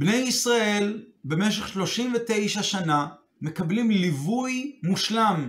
בני 0.00 0.16
ישראל 0.16 1.02
במשך 1.24 1.68
39 1.68 2.62
שנה 2.62 3.06
מקבלים 3.42 3.90
ליווי 3.90 4.76
מושלם 4.82 5.48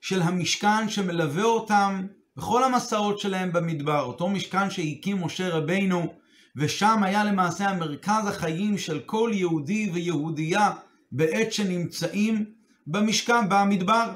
של 0.00 0.22
המשכן 0.22 0.88
שמלווה 0.88 1.44
אותם 1.44 2.06
בכל 2.36 2.64
המסעות 2.64 3.18
שלהם 3.18 3.52
במדבר, 3.52 4.00
אותו 4.00 4.28
משכן 4.28 4.70
שהקים 4.70 5.24
משה 5.24 5.48
רבינו, 5.48 6.14
ושם 6.56 7.02
היה 7.02 7.24
למעשה 7.24 7.68
המרכז 7.68 8.26
החיים 8.26 8.78
של 8.78 9.00
כל 9.06 9.30
יהודי 9.34 9.90
ויהודייה 9.92 10.70
בעת 11.12 11.52
שנמצאים 11.52 12.44
במשכן, 12.86 13.48
במדבר. 13.48 14.14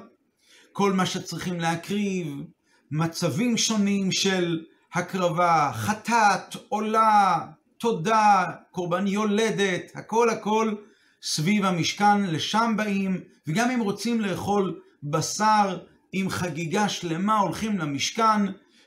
כל 0.73 0.93
מה 0.93 1.07
שצריכים 1.07 1.61
להקריב, 1.61 2.43
מצבים 2.91 3.57
שונים 3.57 4.13
של 4.13 4.65
הקרבה, 4.93 5.71
חטאת, 5.75 6.57
עולה, 6.69 7.39
תודה, 7.79 8.45
קורבן 8.71 9.07
יולדת, 9.07 9.93
הכל 9.95 10.31
הכל 10.31 10.75
סביב 11.23 11.65
המשכן, 11.65 12.23
לשם 12.23 12.75
באים, 12.77 13.21
וגם 13.47 13.71
אם 13.71 13.81
רוצים 13.81 14.21
לאכול 14.21 14.81
בשר 15.03 15.79
עם 16.13 16.31
חגיגה 16.31 16.89
שלמה, 16.89 17.39
הולכים 17.39 17.79
למשכן 17.79 18.43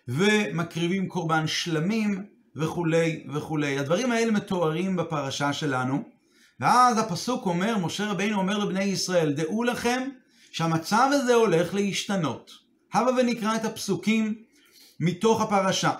ומקריבים 0.08 1.08
קורבן 1.08 1.48
שלמים 1.48 2.26
וכולי 2.56 3.24
וכולי. 3.34 3.80
הדברים 3.80 4.12
האלה 4.12 4.32
מתוארים 4.32 4.96
בפרשה 4.96 5.54
שלנו, 5.54 6.04
ואז 6.60 6.98
הפסוק 6.98 7.46
אומר, 7.46 7.78
משה 7.78 8.06
רבינו 8.06 8.38
אומר 8.38 8.58
לבני 8.58 8.84
ישראל, 8.84 9.34
דעו 9.34 9.64
לכם 9.64 10.10
שהמצב 10.52 11.10
הזה 11.14 11.34
הולך 11.34 11.74
להשתנות. 11.74 12.52
הבה 12.94 13.12
ונקרא 13.12 13.56
את 13.56 13.66
הפסוקים 13.66 14.36
מתוך 15.00 15.42
הפרשה. 15.42 15.92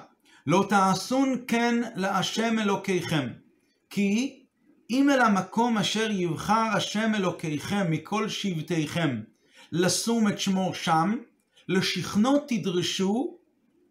לא 0.48 0.66
תעשון 0.70 1.36
כן 1.48 1.82
להשם 1.96 2.60
אלוקיכם, 2.60 3.28
כי 3.90 4.40
אם 4.90 5.10
אל 5.10 5.22
המקום 5.22 5.78
אשר 5.78 6.12
יבחר 6.12 6.68
השם 6.74 7.12
אלוקיכם 7.16 7.92
מכל 7.92 8.30
שבטיכם 8.30 9.22
לשום 9.72 10.28
את 10.28 10.40
שמו 10.40 10.74
שם, 10.74 11.16
לשכנו 11.70 12.40
תדרשו 12.48 13.38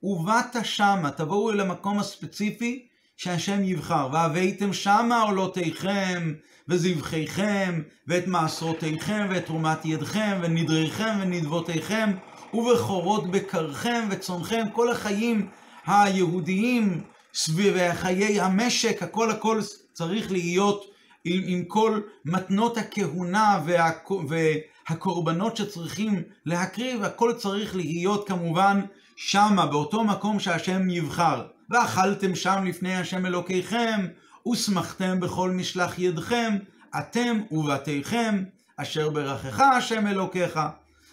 ובאת 0.02 0.56
שמה, 0.64 1.10
תבואו 1.10 1.50
אל 1.50 1.60
המקום 1.60 1.98
הספציפי 1.98 2.86
שהשם 3.16 3.64
יבחר. 3.64 4.08
והבאתם 4.12 4.72
שמה 4.72 5.22
עולותיכם 5.22 6.34
וזבחיכם 6.68 7.82
ואת 8.06 8.26
מעשרותיכם 8.26 9.26
ואת 9.30 9.46
תרומת 9.46 9.84
ידכם 9.84 10.38
ונדריכם 10.42 11.18
ונדבותיכם 11.20 12.10
ובכורות 12.54 13.30
בקרכם 13.30 14.08
וצונכם, 14.10 14.64
כל 14.72 14.90
החיים 14.92 15.48
היהודיים 15.86 17.02
סביב 17.34 17.92
חיי 17.94 18.40
המשק, 18.40 19.02
הכל 19.02 19.30
הכל 19.30 19.60
צריך 19.92 20.32
להיות 20.32 20.84
עם, 21.24 21.42
עם 21.46 21.64
כל 21.64 22.00
מתנות 22.24 22.78
הכהונה 22.78 23.60
וה, 23.66 23.90
והקורבנות 24.28 25.56
שצריכים 25.56 26.22
להקריב, 26.46 27.02
הכל 27.02 27.32
צריך 27.32 27.76
להיות 27.76 28.28
כמובן 28.28 28.80
שמה, 29.16 29.66
באותו 29.66 30.04
מקום 30.04 30.40
שהשם 30.40 30.90
יבחר. 30.90 31.46
ואכלתם 31.70 32.34
שם 32.34 32.64
לפני 32.66 32.96
השם 32.96 33.26
אלוקיכם, 33.26 34.06
ושמחתם 34.52 35.20
בכל 35.20 35.50
משלח 35.50 35.98
ידכם, 35.98 36.56
אתם 36.98 37.40
ובתיכם, 37.50 38.44
אשר 38.76 39.10
ברכך 39.10 39.60
השם 39.60 40.06
אלוקיך. 40.06 40.60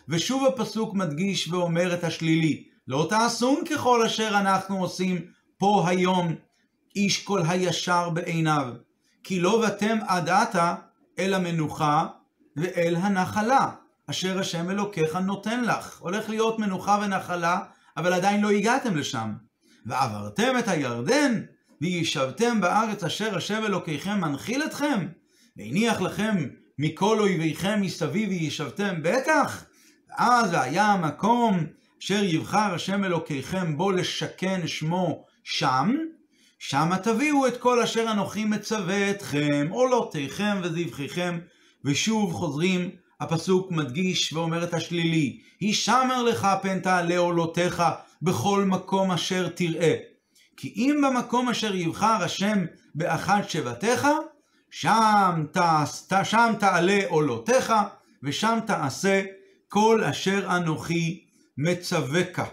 ושוב 0.09 0.45
הפסוק 0.45 0.93
מדגיש 0.93 1.47
ואומר 1.47 1.93
את 1.93 2.03
השלילי, 2.03 2.63
לא 2.87 3.07
תעשון 3.09 3.63
ככל 3.71 4.05
אשר 4.05 4.27
אנחנו 4.29 4.81
עושים 4.81 5.21
פה 5.57 5.83
היום, 5.87 6.35
איש 6.95 7.23
כל 7.23 7.41
הישר 7.47 8.09
בעיניו. 8.09 8.73
כי 9.23 9.39
לא 9.39 9.61
באתם 9.61 9.97
עד 10.07 10.29
עתה 10.29 10.75
אל 11.19 11.33
המנוחה 11.33 12.07
ואל 12.57 12.95
הנחלה, 12.95 13.69
אשר 14.09 14.39
השם 14.39 14.69
אלוקיך 14.69 15.15
נותן 15.15 15.63
לך. 15.63 15.99
הולך 15.99 16.29
להיות 16.29 16.59
מנוחה 16.59 16.99
ונחלה, 17.01 17.59
אבל 17.97 18.13
עדיין 18.13 18.41
לא 18.41 18.51
הגעתם 18.51 18.95
לשם. 18.95 19.33
ועברתם 19.85 20.57
את 20.59 20.67
הירדן, 20.67 21.41
וישבתם 21.81 22.61
בארץ 22.61 23.03
אשר 23.03 23.37
השם 23.37 23.65
אלוקיכם 23.65 24.21
מנחיל 24.21 24.63
אתכם, 24.63 25.07
והניח 25.57 26.01
לכם 26.01 26.47
מכל 26.79 27.19
אויביכם 27.19 27.81
מסביב 27.81 28.29
וישבתם 28.29 28.95
בטח, 29.03 29.65
ואז 30.09 30.53
היה 30.53 30.85
המקום 30.85 31.65
אשר 32.03 32.23
יבחר 32.23 32.73
השם 32.73 33.03
אלוקיכם 33.03 33.77
בו 33.77 33.91
לשכן 33.91 34.67
שמו 34.67 35.25
שם, 35.43 35.95
שמה 36.59 36.97
תביאו 36.97 37.47
את 37.47 37.57
כל 37.57 37.81
אשר 37.81 38.11
אנוכי 38.11 38.45
מצווה 38.45 39.09
אתכם, 39.11 39.67
עולותיכם 39.71 40.57
וזבחיכם, 40.63 41.39
ושוב 41.85 42.33
חוזרים, 42.33 42.89
הפסוק 43.19 43.71
מדגיש 43.71 44.33
ואומר 44.33 44.63
את 44.63 44.73
השלילי, 44.73 45.39
הישמר 45.59 46.23
לך 46.23 46.47
פן 46.61 46.79
תעלה 46.79 47.17
עולותיך 47.17 47.83
בכל 48.21 48.65
מקום 48.67 49.11
אשר 49.11 49.49
תראה. 49.49 49.95
כי 50.57 50.73
אם 50.75 51.01
במקום 51.03 51.49
אשר 51.49 51.75
יבחר 51.75 52.23
השם 52.23 52.65
באחד 52.95 53.41
שבטיך, 53.47 54.07
שם, 54.71 55.43
תעש, 55.51 56.01
שם 56.23 56.53
תעלה 56.59 56.99
עולותיך, 57.09 57.73
ושם 58.23 58.59
תעשה 58.65 59.21
כל 59.67 60.03
אשר 60.03 60.55
אנוכי 60.55 61.22
מצווקה. 61.57 62.45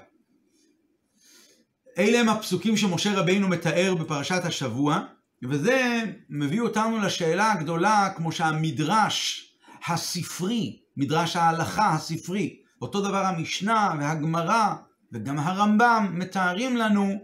אלה 1.99 2.21
הם 2.21 2.29
הפסוקים 2.29 2.77
שמשה 2.77 3.21
רבינו 3.21 3.49
מתאר 3.49 3.95
בפרשת 3.95 4.45
השבוע, 4.45 5.01
וזה 5.49 6.03
מביא 6.31 6.61
אותנו 6.61 6.99
לשאלה 6.99 7.53
הגדולה, 7.53 8.09
כמו 8.17 8.33
שהמדרש 8.33 9.47
הספרי, 9.87 10.81
מדרש 10.97 11.37
ההלכה 11.37 11.95
הספרי, 11.95 12.57
אותו 12.83 13.01
דבר 13.01 13.25
המשנה 13.27 13.95
והגמרא 13.99 14.75
וגם 15.13 15.39
הרמב"ם 15.39 16.11
מתארים 16.13 16.77
לנו 16.77 17.15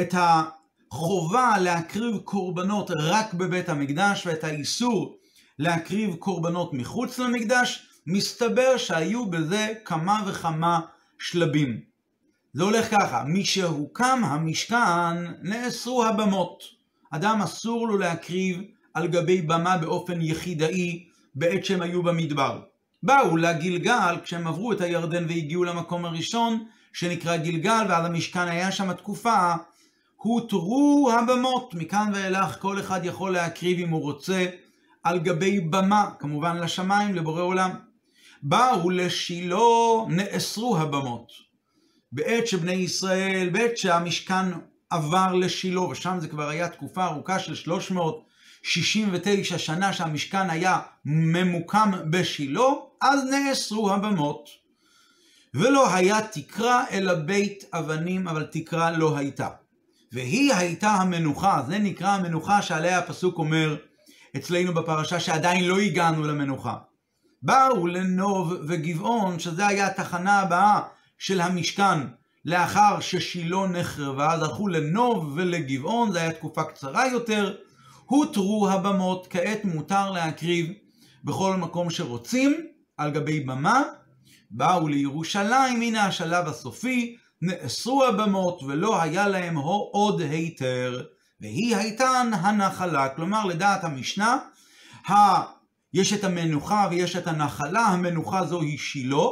את 0.00 0.14
החובה 0.18 1.58
להקריב 1.60 2.16
קורבנות 2.18 2.90
רק 2.90 3.34
בבית 3.34 3.68
המקדש 3.68 4.26
ואת 4.26 4.44
האיסור 4.44 5.16
להקריב 5.58 6.14
קורבנות 6.14 6.72
מחוץ 6.72 7.18
למקדש, 7.18 7.86
מסתבר 8.06 8.76
שהיו 8.76 9.26
בזה 9.26 9.72
כמה 9.84 10.24
וכמה 10.26 10.80
שלבים. 11.22 11.80
זה 12.52 12.62
הולך 12.62 12.90
ככה, 12.90 13.24
משהוקם 13.26 14.20
המשכן 14.24 15.16
נאסרו 15.42 16.04
הבמות. 16.04 16.62
אדם 17.10 17.42
אסור 17.42 17.88
לו 17.88 17.98
להקריב 17.98 18.62
על 18.94 19.08
גבי 19.08 19.42
במה 19.42 19.78
באופן 19.78 20.20
יחידאי 20.20 21.04
בעת 21.34 21.64
שהם 21.64 21.82
היו 21.82 22.02
במדבר. 22.02 22.62
באו 23.02 23.36
לגלגל 23.36 24.16
כשהם 24.22 24.46
עברו 24.46 24.72
את 24.72 24.80
הירדן 24.80 25.24
והגיעו 25.24 25.64
למקום 25.64 26.04
הראשון 26.04 26.64
שנקרא 26.92 27.36
גלגל 27.36 27.84
ואז 27.88 28.06
המשכן 28.06 28.48
היה 28.48 28.72
שם 28.72 28.92
תקופה, 28.92 29.54
הותרו 30.16 31.10
הבמות. 31.12 31.74
מכאן 31.74 32.10
ואילך 32.14 32.56
כל 32.60 32.80
אחד 32.80 33.00
יכול 33.04 33.32
להקריב 33.32 33.78
אם 33.78 33.88
הוא 33.88 34.02
רוצה 34.02 34.46
על 35.02 35.18
גבי 35.18 35.60
במה, 35.60 36.10
כמובן 36.18 36.56
לשמיים, 36.56 37.14
לבורא 37.14 37.42
עולם. 37.42 37.70
באו 38.42 38.90
לשילה, 38.90 39.56
נאסרו 40.08 40.76
הבמות. 40.76 41.32
בעת 42.12 42.46
שבני 42.46 42.72
ישראל, 42.72 43.48
בעת 43.52 43.76
שהמשכן 43.76 44.46
עבר 44.90 45.34
לשילה, 45.34 45.80
ושם 45.80 46.16
זה 46.20 46.28
כבר 46.28 46.48
היה 46.48 46.68
תקופה 46.68 47.04
ארוכה 47.04 47.38
של 47.38 47.54
369 47.54 49.58
שנה 49.58 49.92
שהמשכן 49.92 50.50
היה 50.50 50.80
ממוקם 51.04 51.90
בשילה, 52.10 52.62
אז 53.00 53.20
נאסרו 53.30 53.92
הבמות. 53.92 54.48
ולא 55.54 55.94
היה 55.94 56.22
תקרה 56.22 56.84
אלא 56.90 57.14
בית 57.14 57.64
אבנים, 57.72 58.28
אבל 58.28 58.46
תקרה 58.50 58.90
לא 58.90 59.16
הייתה. 59.16 59.48
והיא 60.12 60.54
הייתה 60.54 60.90
המנוחה, 60.90 61.62
זה 61.66 61.78
נקרא 61.78 62.08
המנוחה 62.08 62.62
שעליה 62.62 62.98
הפסוק 62.98 63.38
אומר 63.38 63.76
אצלנו 64.36 64.74
בפרשה 64.74 65.20
שעדיין 65.20 65.64
לא 65.64 65.78
הגענו 65.78 66.22
למנוחה. 66.22 66.76
באו 67.42 67.86
לנוב 67.86 68.54
וגבעון, 68.68 69.38
שזה 69.38 69.66
היה 69.66 69.86
התחנה 69.86 70.40
הבאה 70.40 70.80
של 71.18 71.40
המשכן 71.40 71.98
לאחר 72.44 73.00
ששילה 73.00 73.66
נחרבה, 73.66 74.32
אז 74.32 74.42
הלכו 74.42 74.68
לנוב 74.68 75.32
ולגבעון, 75.36 76.12
זו 76.12 76.18
הייתה 76.18 76.38
תקופה 76.38 76.64
קצרה 76.64 77.06
יותר, 77.06 77.54
הותרו 78.06 78.68
הבמות, 78.70 79.26
כעת 79.30 79.64
מותר 79.64 80.10
להקריב 80.10 80.66
בכל 81.24 81.56
מקום 81.56 81.90
שרוצים, 81.90 82.66
על 82.96 83.10
גבי 83.10 83.40
במה, 83.40 83.82
באו 84.50 84.88
לירושלים, 84.88 85.82
הנה 85.82 86.06
השלב 86.06 86.48
הסופי, 86.48 87.16
נאסרו 87.42 88.04
הבמות 88.04 88.62
ולא 88.62 89.02
היה 89.02 89.28
להם 89.28 89.56
עוד 89.92 90.20
היתר, 90.20 91.04
והיא 91.40 91.76
הייתן 91.76 92.30
הנחלה, 92.34 93.08
כלומר 93.08 93.44
לדעת 93.44 93.84
המשנה. 93.84 94.38
יש 95.94 96.12
את 96.12 96.24
המנוחה 96.24 96.88
ויש 96.90 97.16
את 97.16 97.26
הנחלה, 97.26 97.80
המנוחה 97.80 98.44
זוהי 98.44 98.78
שילה, 98.78 99.26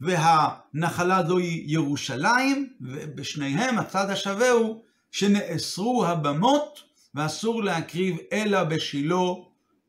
והנחלה 0.00 1.26
זוהי 1.26 1.64
ירושלים, 1.66 2.72
ובשניהם 2.80 3.78
הצד 3.78 4.10
השווה 4.10 4.50
הוא 4.50 4.82
שנאסרו 5.10 6.06
הבמות, 6.06 6.82
ואסור 7.14 7.64
להקריב 7.64 8.16
אלא 8.32 8.64
בשילה, 8.64 9.24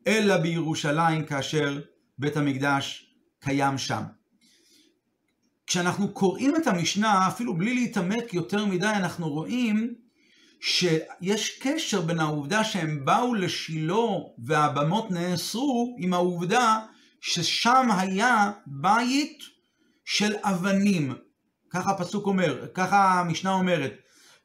אלא 0.07 0.37
בירושלים, 0.37 1.25
כאשר 1.25 1.79
בית 2.17 2.37
המקדש 2.37 3.13
קיים 3.39 3.77
שם. 3.77 4.03
כשאנחנו 5.67 6.13
קוראים 6.13 6.55
את 6.55 6.67
המשנה, 6.67 7.27
אפילו 7.27 7.57
בלי 7.57 7.73
להתעמק 7.73 8.33
יותר 8.33 8.65
מדי, 8.65 8.87
אנחנו 8.87 9.29
רואים 9.29 9.95
שיש 10.59 11.59
קשר 11.61 12.01
בין 12.01 12.19
העובדה 12.19 12.63
שהם 12.63 13.05
באו 13.05 13.33
לשילה 13.33 13.95
והבמות 14.37 15.11
נאסרו, 15.11 15.95
עם 15.99 16.13
העובדה 16.13 16.79
ששם 17.21 17.87
היה 17.97 18.51
בית 18.67 19.43
של 20.05 20.33
אבנים. 20.43 21.13
ככה 21.69 21.91
הפסוק 21.91 22.25
אומר, 22.25 22.65
ככה 22.73 23.19
המשנה 23.19 23.51
אומרת. 23.51 23.93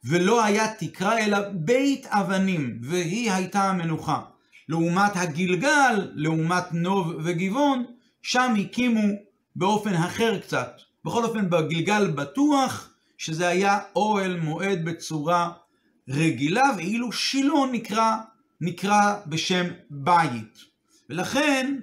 ולא 0.03 0.43
היה 0.43 0.73
תקרא 0.73 1.17
אלא 1.17 1.37
בית 1.53 2.05
אבנים, 2.05 2.79
והיא 2.81 3.31
הייתה 3.31 3.63
המנוחה. 3.63 4.21
לעומת 4.69 5.11
הגלגל, 5.15 6.11
לעומת 6.13 6.63
נוב 6.71 7.13
וגבעון, 7.23 7.85
שם 8.21 8.53
הקימו 8.59 9.13
באופן 9.55 9.93
אחר 9.93 10.39
קצת. 10.39 10.71
בכל 11.05 11.23
אופן, 11.23 11.49
בגלגל 11.49 12.11
בטוח 12.11 12.89
שזה 13.17 13.47
היה 13.47 13.79
אוהל 13.95 14.39
מועד 14.39 14.85
בצורה 14.85 15.51
רגילה, 16.09 16.63
ואילו 16.77 17.11
שילה 17.11 17.53
נקרא, 17.71 18.15
נקרא 18.61 19.15
בשם 19.27 19.65
בית. 19.89 20.57
ולכן, 21.09 21.75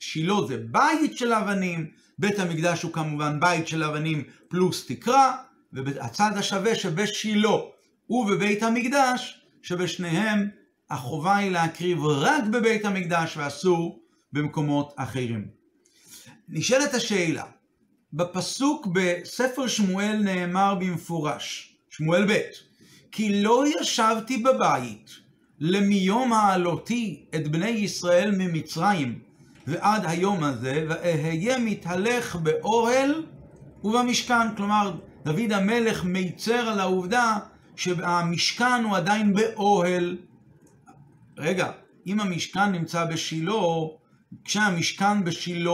שילה 0.00 0.34
זה 0.48 0.56
בית 0.70 1.16
של 1.16 1.32
אבנים, 1.32 1.90
בית 2.18 2.38
המקדש 2.38 2.82
הוא 2.82 2.92
כמובן 2.92 3.40
בית 3.40 3.68
של 3.68 3.84
אבנים 3.84 4.24
פלוס 4.48 4.86
תקרה, 4.86 5.36
והצד 5.72 6.30
השווה 6.36 6.74
שבשילה 6.74 7.56
ובבית 8.10 8.62
המקדש, 8.62 9.40
שבשניהם 9.62 10.48
החובה 10.90 11.36
היא 11.36 11.50
להקריב 11.50 12.04
רק 12.04 12.44
בבית 12.44 12.84
המקדש 12.84 13.36
ואסור 13.36 14.02
במקומות 14.32 14.94
אחרים. 14.96 15.48
נשאלת 16.48 16.94
השאלה, 16.94 17.44
בפסוק 18.12 18.86
בספר 18.86 19.68
שמואל 19.68 20.16
נאמר 20.16 20.74
במפורש, 20.74 21.76
שמואל 21.90 22.24
ב', 22.32 22.40
כי 23.12 23.42
לא 23.42 23.64
ישבתי 23.80 24.38
בבית 24.38 25.10
למיום 25.60 26.32
העלותי 26.32 27.24
את 27.34 27.48
בני 27.48 27.68
ישראל 27.68 28.34
ממצרים 28.38 29.18
ועד 29.66 30.02
היום 30.06 30.44
הזה, 30.44 30.86
ואהיה 30.88 31.58
מתהלך 31.58 32.36
באוהל 32.36 33.24
ובמשכן. 33.84 34.54
כלומר, 34.56 34.92
דוד 35.24 35.52
המלך 35.52 36.04
מיצר 36.04 36.68
על 36.68 36.80
העובדה 36.80 37.38
שהמשכן 37.76 38.84
הוא 38.84 38.96
עדיין 38.96 39.34
באוהל. 39.34 40.16
רגע, 41.38 41.70
אם 42.06 42.20
המשכן 42.20 42.72
נמצא 42.72 43.04
בשילה, 43.04 43.52
כשהמשכן 44.44 45.24
בשילה 45.24 45.70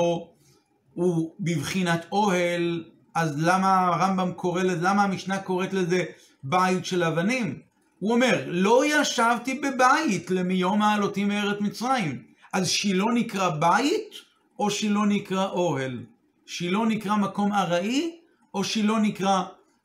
הוא 0.94 1.34
בבחינת 1.40 2.06
אוהל, 2.12 2.84
אז 3.14 3.42
למה 3.42 3.86
הרמב"ם 3.86 4.32
קורא 4.32 4.62
לזה, 4.62 4.88
למה 4.88 5.04
המשנה 5.04 5.38
קוראת 5.38 5.72
לזה 5.72 6.04
בית 6.44 6.84
של 6.84 7.04
אבנים? 7.04 7.58
הוא 7.98 8.12
אומר, 8.12 8.44
לא 8.46 8.82
ישבתי 8.86 9.54
בבית 9.54 10.30
למיום 10.30 10.82
העלותי 10.82 11.24
מארץ 11.24 11.60
מצרים. 11.60 12.22
אז 12.52 12.68
שילה 12.68 13.04
נקרא 13.14 13.48
בית, 13.48 14.14
או 14.58 14.70
שילה 14.70 15.00
נקרא 15.08 15.46
אוהל? 15.46 15.98
שילה 16.46 16.78
נקרא 16.78 17.16
מקום 17.16 17.52
ארעי, 17.52 18.16
או 18.54 18.64
שילה 18.64 18.98
נקרא 18.98 19.42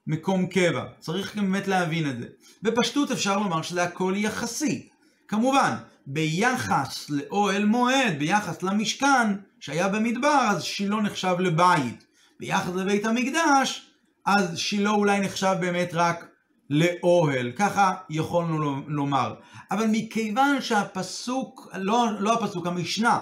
מקום 0.08 0.48
קבע? 0.48 0.86
צריך 1.00 1.36
באמת 1.36 1.68
להבין 1.68 2.10
את 2.10 2.20
זה. 2.20 2.26
בפשטות 2.62 3.12
אפשר 3.12 3.38
לומר 3.38 3.62
שזה 3.62 3.84
הכל 3.84 4.14
יחסי. 4.16 4.90
כמובן, 5.28 5.74
ביחס 6.08 7.10
לאוהל 7.10 7.66
מועד, 7.66 8.20
ביחס 8.20 8.64
למשכן 8.64 9.34
שהיה 9.60 9.88
במדבר, 9.88 10.48
אז 10.50 10.64
שילה 10.64 10.96
נחשב 10.96 11.36
לבית. 11.40 12.06
ביחס 12.40 12.76
לבית 12.76 13.06
המקדש, 13.06 13.92
אז 14.26 14.58
שילה 14.58 14.90
אולי 14.90 15.20
נחשב 15.20 15.56
באמת 15.60 15.90
רק 15.94 16.26
לאוהל. 16.70 17.52
ככה 17.52 17.94
יכולנו 18.10 18.82
לומר. 18.88 19.36
אבל 19.72 19.86
מכיוון 19.92 20.62
שהפסוק, 20.62 21.68
לא, 21.76 22.08
לא 22.20 22.34
הפסוק, 22.34 22.68
המשנה, 22.68 23.20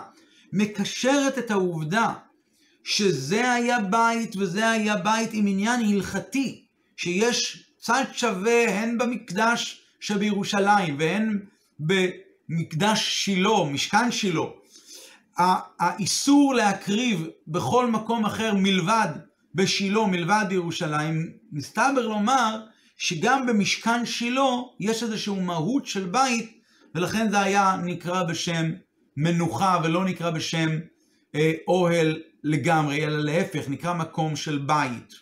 מקשרת 0.54 1.38
את 1.38 1.52
העובדה 1.52 2.14
שזה 2.84 3.54
היה 3.54 3.80
בית 3.80 4.36
וזה 4.36 4.70
היה 4.70 4.96
בית 4.96 5.30
עם 5.34 5.48
עניין 5.48 5.82
הלכתי, 5.82 6.66
שיש 6.98 7.64
צד 7.78 8.04
שווה 8.14 8.70
הן 8.70 8.98
במקדש 8.98 9.82
שבירושלים 10.00 10.96
והן 11.00 11.40
במקדש 11.80 13.26
שילה, 13.26 13.64
משכן 13.72 14.12
שילה. 14.12 14.46
האיסור 15.80 16.54
להקריב 16.54 17.28
בכל 17.48 17.92
מקום 17.92 18.26
אחר 18.26 18.54
מלבד 18.56 19.08
בשילה, 19.56 20.06
מלבד 20.06 20.46
בירושלים, 20.50 21.32
מסתבר 21.52 22.08
לומר 22.08 22.60
שגם 22.98 23.46
במשכן 23.46 24.06
שילה 24.06 24.50
יש 24.80 25.04
איזושהי 25.04 25.40
מהות 25.40 25.86
של 25.86 26.06
בית, 26.06 26.62
ולכן 26.96 27.30
זה 27.30 27.40
היה 27.40 27.78
נקרא 27.84 28.24
בשם 28.24 28.72
מנוחה 29.18 29.80
ולא 29.84 30.06
נקרא 30.06 30.30
בשם 30.30 30.70
אה, 31.36 31.54
אוהל 31.68 32.22
לגמרי, 32.44 33.04
אלא 33.06 33.24
להפך, 33.24 33.70
נקרא 33.70 33.94
מקום 33.94 34.36
של 34.36 34.58
בית. 34.58 35.14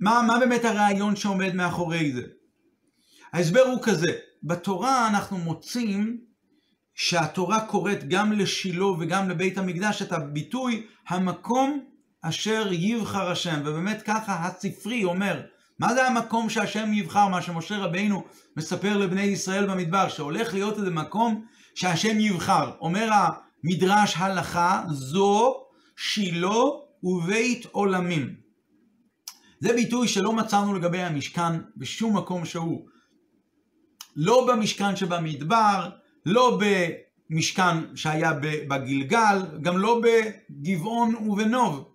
מה, 0.00 0.22
מה 0.26 0.38
באמת 0.38 0.64
הרעיון 0.64 1.16
שעומד 1.16 1.54
מאחורי 1.54 2.12
זה? 2.12 2.22
ההסבר 3.32 3.60
הוא 3.60 3.78
כזה, 3.82 4.12
בתורה 4.42 5.08
אנחנו 5.08 5.38
מוצאים 5.38 6.18
שהתורה 6.94 7.66
קוראת 7.66 8.08
גם 8.08 8.32
לשילה 8.32 8.86
וגם 8.86 9.30
לבית 9.30 9.58
המקדש 9.58 10.02
את 10.02 10.12
הביטוי 10.12 10.86
המקום 11.08 11.84
אשר 12.22 12.68
יבחר 12.72 13.30
השם, 13.30 13.60
ובאמת 13.64 14.02
ככה 14.02 14.46
הספרי 14.46 15.04
אומר, 15.04 15.40
מה 15.78 15.94
זה 15.94 16.06
המקום 16.06 16.50
שהשם 16.50 16.92
יבחר, 16.92 17.28
מה 17.28 17.42
שמשה 17.42 17.78
רבינו 17.78 18.24
מספר 18.56 18.96
לבני 18.96 19.22
ישראל 19.22 19.66
במדבר, 19.66 20.08
שהולך 20.08 20.54
להיות 20.54 20.78
איזה 20.78 20.90
מקום 20.90 21.46
שהשם 21.74 22.20
יבחר. 22.20 22.72
אומר 22.80 23.10
המדרש 23.12 24.14
הלכה, 24.16 24.84
זו 24.90 25.54
שילה 25.96 26.58
ובית 27.02 27.66
עולמים. 27.72 28.34
זה 29.60 29.72
ביטוי 29.72 30.08
שלא 30.08 30.32
מצאנו 30.32 30.74
לגבי 30.74 31.02
המשכן 31.02 31.52
בשום 31.76 32.16
מקום 32.16 32.44
שהוא. 32.44 32.88
לא 34.16 34.46
במשכן 34.48 34.96
שבמדבר, 34.96 35.90
לא 36.26 36.58
במשכן 36.60 37.96
שהיה 37.96 38.32
בגלגל, 38.68 39.42
גם 39.62 39.78
לא 39.78 40.00
בגבעון 40.02 41.14
ובנוב. 41.14 41.88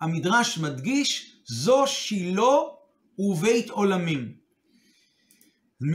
המדרש 0.00 0.58
מדגיש, 0.58 1.36
זו 1.46 1.86
שילה 1.86 2.52
ובית 3.18 3.70
עולמים. 3.70 4.32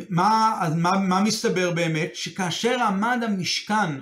מה, 0.09 0.61
מה, 0.75 0.89
מה 0.99 1.21
מסתבר 1.23 1.71
באמת? 1.71 2.15
שכאשר 2.15 2.83
עמד 2.83 3.19
המשכן 3.23 3.99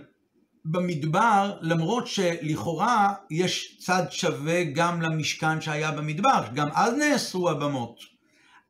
במדבר, 0.65 1.57
למרות 1.61 2.07
שלכאורה 2.07 3.13
יש 3.31 3.77
צד 3.79 4.03
שווה 4.09 4.63
גם 4.63 5.01
למשכן 5.01 5.61
שהיה 5.61 5.91
במדבר, 5.91 6.43
גם 6.53 6.67
אז 6.73 6.93
נאסרו 6.93 7.49
הבמות. 7.49 7.99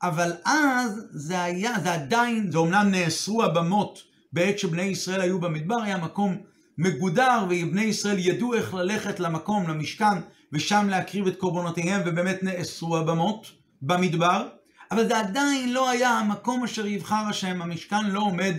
אבל 0.03 0.31
אז 0.45 1.07
זה 1.11 1.43
היה, 1.43 1.79
זה 1.83 1.93
עדיין, 1.93 2.51
זה 2.51 2.57
אומנם 2.57 2.87
נאסרו 2.91 3.43
הבמות 3.43 3.99
בעת 4.33 4.59
שבני 4.59 4.81
ישראל 4.81 5.21
היו 5.21 5.39
במדבר, 5.39 5.81
היה 5.81 5.97
מקום 5.97 6.37
מגודר, 6.77 7.45
ובני 7.49 7.83
ישראל 7.83 8.19
ידעו 8.19 8.53
איך 8.53 8.73
ללכת 8.73 9.19
למקום, 9.19 9.69
למשכן, 9.69 10.21
ושם 10.53 10.87
להקריב 10.89 11.27
את 11.27 11.37
קורבנותיהם, 11.37 12.01
ובאמת 12.05 12.43
נאסרו 12.43 12.97
הבמות. 12.97 13.60
במדבר, 13.81 14.47
אבל 14.91 15.07
זה 15.07 15.19
עדיין 15.19 15.73
לא 15.73 15.89
היה 15.89 16.09
המקום 16.09 16.63
אשר 16.63 16.85
יבחר 16.87 17.23
השם. 17.29 17.61
המשכן 17.61 18.05
לא 18.05 18.19
עומד 18.19 18.55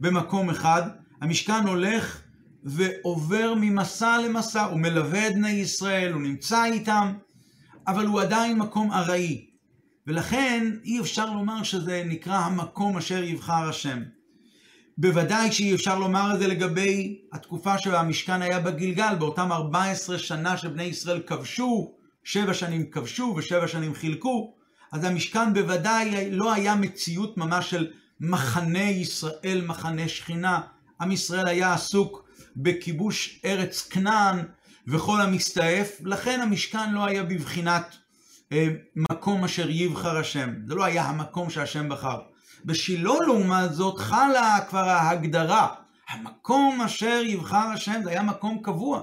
במקום 0.00 0.50
אחד, 0.50 0.82
המשכן 1.20 1.66
הולך 1.66 2.22
ועובר 2.64 3.54
ממסע 3.56 4.18
למסע, 4.18 4.64
הוא 4.64 4.80
מלווה 4.80 5.28
את 5.28 5.34
בני 5.34 5.50
ישראל, 5.50 6.12
הוא 6.12 6.22
נמצא 6.22 6.64
איתם, 6.64 7.12
אבל 7.86 8.06
הוא 8.06 8.20
עדיין 8.20 8.58
מקום 8.58 8.92
ארעי. 8.92 9.46
ולכן 10.06 10.66
אי 10.84 11.00
אפשר 11.00 11.32
לומר 11.32 11.62
שזה 11.62 12.02
נקרא 12.06 12.38
המקום 12.38 12.96
אשר 12.96 13.22
יבחר 13.22 13.68
השם. 13.68 14.02
בוודאי 14.98 15.52
שאי 15.52 15.74
אפשר 15.74 15.98
לומר 15.98 16.34
את 16.34 16.38
זה 16.38 16.46
לגבי 16.46 17.18
התקופה 17.32 17.78
שהמשכן 17.78 18.42
היה 18.42 18.60
בגלגל, 18.60 19.14
באותם 19.18 19.52
14 19.52 20.18
שנה 20.18 20.56
שבני 20.56 20.82
ישראל 20.82 21.22
כבשו, 21.26 21.94
שבע 22.24 22.54
שנים 22.54 22.90
כבשו 22.90 23.34
ושבע 23.36 23.68
שנים 23.68 23.94
חילקו, 23.94 24.55
אז 24.92 25.04
המשכן 25.04 25.54
בוודאי 25.54 26.30
לא 26.30 26.52
היה 26.52 26.74
מציאות 26.74 27.36
ממש 27.36 27.70
של 27.70 27.90
מחנה 28.20 28.82
ישראל, 28.82 29.64
מחנה 29.66 30.08
שכינה. 30.08 30.60
עם 31.00 31.12
ישראל 31.12 31.48
היה 31.48 31.74
עסוק 31.74 32.28
בכיבוש 32.56 33.40
ארץ 33.44 33.88
כנען 33.88 34.44
וכל 34.88 35.20
המסתעף, 35.20 35.88
לכן 36.04 36.40
המשכן 36.40 36.92
לא 36.92 37.04
היה 37.04 37.22
בבחינת 37.22 37.96
אה, 38.52 38.68
מקום 38.96 39.44
אשר 39.44 39.70
יבחר 39.70 40.16
השם. 40.16 40.50
זה 40.66 40.74
לא 40.74 40.84
היה 40.84 41.04
המקום 41.04 41.50
שהשם 41.50 41.88
בחר. 41.88 42.20
בשילה 42.64 43.12
לעומת 43.26 43.72
זאת 43.72 43.98
חלה 43.98 44.58
כבר 44.68 44.88
ההגדרה. 44.88 45.68
המקום 46.08 46.82
אשר 46.82 47.22
יבחר 47.24 47.66
השם 47.74 48.00
זה 48.04 48.10
היה 48.10 48.22
מקום 48.22 48.58
קבוע. 48.62 49.02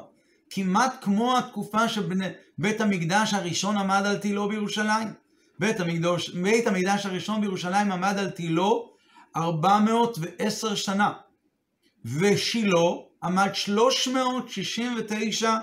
כמעט 0.49 0.95
כמו 1.01 1.37
התקופה 1.37 1.89
שבית 1.89 2.81
המקדש 2.81 3.33
הראשון 3.33 3.77
עמד 3.77 4.03
על 4.05 4.17
תילו 4.17 4.49
בירושלים. 4.49 5.22
בית 5.59 5.79
המקדש, 5.79 6.29
בית 6.29 6.67
המקדש 6.67 7.05
הראשון 7.05 7.41
בירושלים 7.41 7.91
עמד 7.91 8.17
על 8.17 8.29
תילו 8.29 8.93
410 9.35 10.75
שנה. 10.75 11.13
ושילה 12.05 12.79
עמד 13.23 13.49
369 13.53 15.57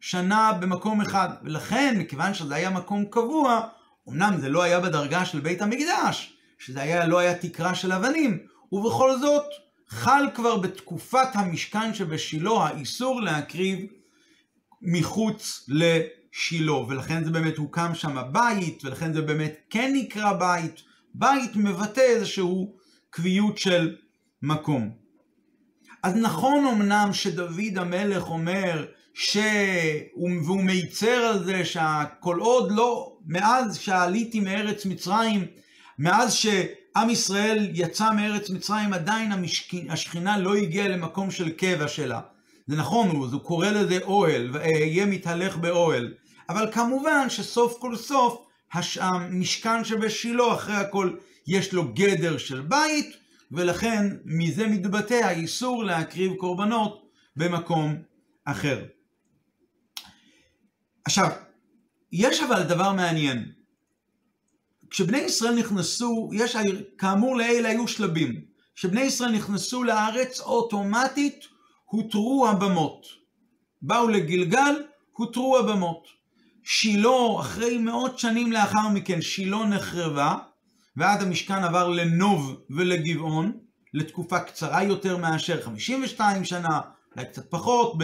שנה 0.00 0.52
במקום 0.52 1.00
אחד. 1.00 1.28
ולכן, 1.42 1.94
מכיוון 1.98 2.34
שזה 2.34 2.54
היה 2.54 2.70
מקום 2.70 3.04
קבוע, 3.04 3.68
אמנם 4.08 4.36
זה 4.40 4.48
לא 4.48 4.62
היה 4.62 4.80
בדרגה 4.80 5.24
של 5.24 5.40
בית 5.40 5.62
המקדש, 5.62 6.36
שזה 6.58 6.82
היה, 6.82 7.06
לא 7.06 7.18
היה 7.18 7.34
תקרה 7.34 7.74
של 7.74 7.92
אבנים, 7.92 8.46
ובכל 8.72 9.18
זאת, 9.18 9.44
חל 9.88 10.24
כבר 10.34 10.56
בתקופת 10.56 11.28
המשכן 11.34 11.94
שבשילה 11.94 12.50
האיסור 12.50 13.22
להקריב 13.22 13.78
מחוץ 14.82 15.64
לשילה, 16.34 16.72
ולכן 16.72 17.24
זה 17.24 17.30
באמת 17.30 17.56
הוקם 17.56 17.94
שם 17.94 18.16
בית, 18.32 18.84
ולכן 18.84 19.12
זה 19.12 19.22
באמת 19.22 19.54
כן 19.70 19.92
נקרא 19.94 20.32
בית. 20.32 20.82
בית 21.14 21.56
מבטא 21.56 22.00
איזשהו 22.00 22.72
קביעות 23.10 23.58
של 23.58 23.96
מקום. 24.42 24.90
אז 26.02 26.16
נכון 26.16 26.66
אמנם 26.66 27.08
שדוד 27.12 27.78
המלך 27.78 28.28
אומר, 28.28 28.86
ש... 29.14 29.36
והוא 30.44 30.62
מיצר 30.62 31.08
על 31.08 31.44
זה 31.44 31.64
שכל 31.64 32.38
עוד 32.38 32.72
לא, 32.72 33.16
מאז 33.26 33.78
שעליתי 33.78 34.40
מארץ 34.40 34.86
מצרים, 34.86 35.46
מאז 35.98 36.32
שעם 36.32 37.10
ישראל 37.10 37.70
יצא 37.72 38.12
מארץ 38.12 38.50
מצרים, 38.50 38.92
עדיין 38.92 39.32
המשכ... 39.32 39.74
השכינה 39.88 40.38
לא 40.38 40.54
הגיעה 40.54 40.88
למקום 40.88 41.30
של 41.30 41.50
קבע 41.50 41.88
שלה. 41.88 42.20
זה 42.66 42.76
נכון, 42.76 43.08
הוא, 43.08 43.26
הוא 43.32 43.40
קורא 43.40 43.68
לזה 43.68 43.98
אוהל, 44.02 44.50
ואהיה 44.52 45.06
מתהלך 45.06 45.56
באוהל. 45.56 46.14
אבל 46.48 46.72
כמובן 46.72 47.30
שסוף 47.30 47.78
כל 47.78 47.96
סוף, 47.96 48.46
המשכן 49.00 49.84
שבשילה, 49.84 50.54
אחרי 50.54 50.74
הכל, 50.74 51.16
יש 51.46 51.72
לו 51.72 51.92
גדר 51.92 52.38
של 52.38 52.60
בית, 52.60 53.16
ולכן 53.52 54.16
מזה 54.24 54.66
מתבטא 54.66 55.14
האיסור 55.14 55.84
להקריב 55.84 56.34
קורבנות 56.34 57.10
במקום 57.36 58.02
אחר. 58.44 58.84
עכשיו, 61.04 61.28
יש 62.12 62.40
אבל 62.40 62.62
דבר 62.62 62.92
מעניין. 62.92 63.52
כשבני 64.90 65.18
ישראל 65.18 65.54
נכנסו, 65.54 66.30
יש, 66.32 66.56
כאמור 66.98 67.36
לעיל 67.36 67.66
היו 67.66 67.88
שלבים. 67.88 68.44
כשבני 68.74 69.00
ישראל 69.00 69.32
נכנסו 69.32 69.84
לארץ, 69.84 70.40
אוטומטית 70.40 71.44
הותרו 71.84 72.48
הבמות. 72.48 73.06
באו 73.82 74.08
לגלגל, 74.08 74.82
הותרו 75.12 75.58
הבמות. 75.58 76.21
שילה, 76.64 77.40
אחרי 77.40 77.78
מאות 77.78 78.18
שנים 78.18 78.52
לאחר 78.52 78.88
מכן, 78.88 79.22
שילה 79.22 79.64
נחרבה, 79.64 80.36
ועד 80.96 81.22
המשכן 81.22 81.64
עבר 81.64 81.88
לנוב 81.88 82.56
ולגבעון, 82.70 83.52
לתקופה 83.94 84.40
קצרה 84.40 84.82
יותר 84.82 85.16
מאשר 85.16 85.62
52 85.62 86.44
שנה, 86.44 86.80
אולי 87.16 87.26
קצת 87.26 87.50
פחות, 87.50 87.94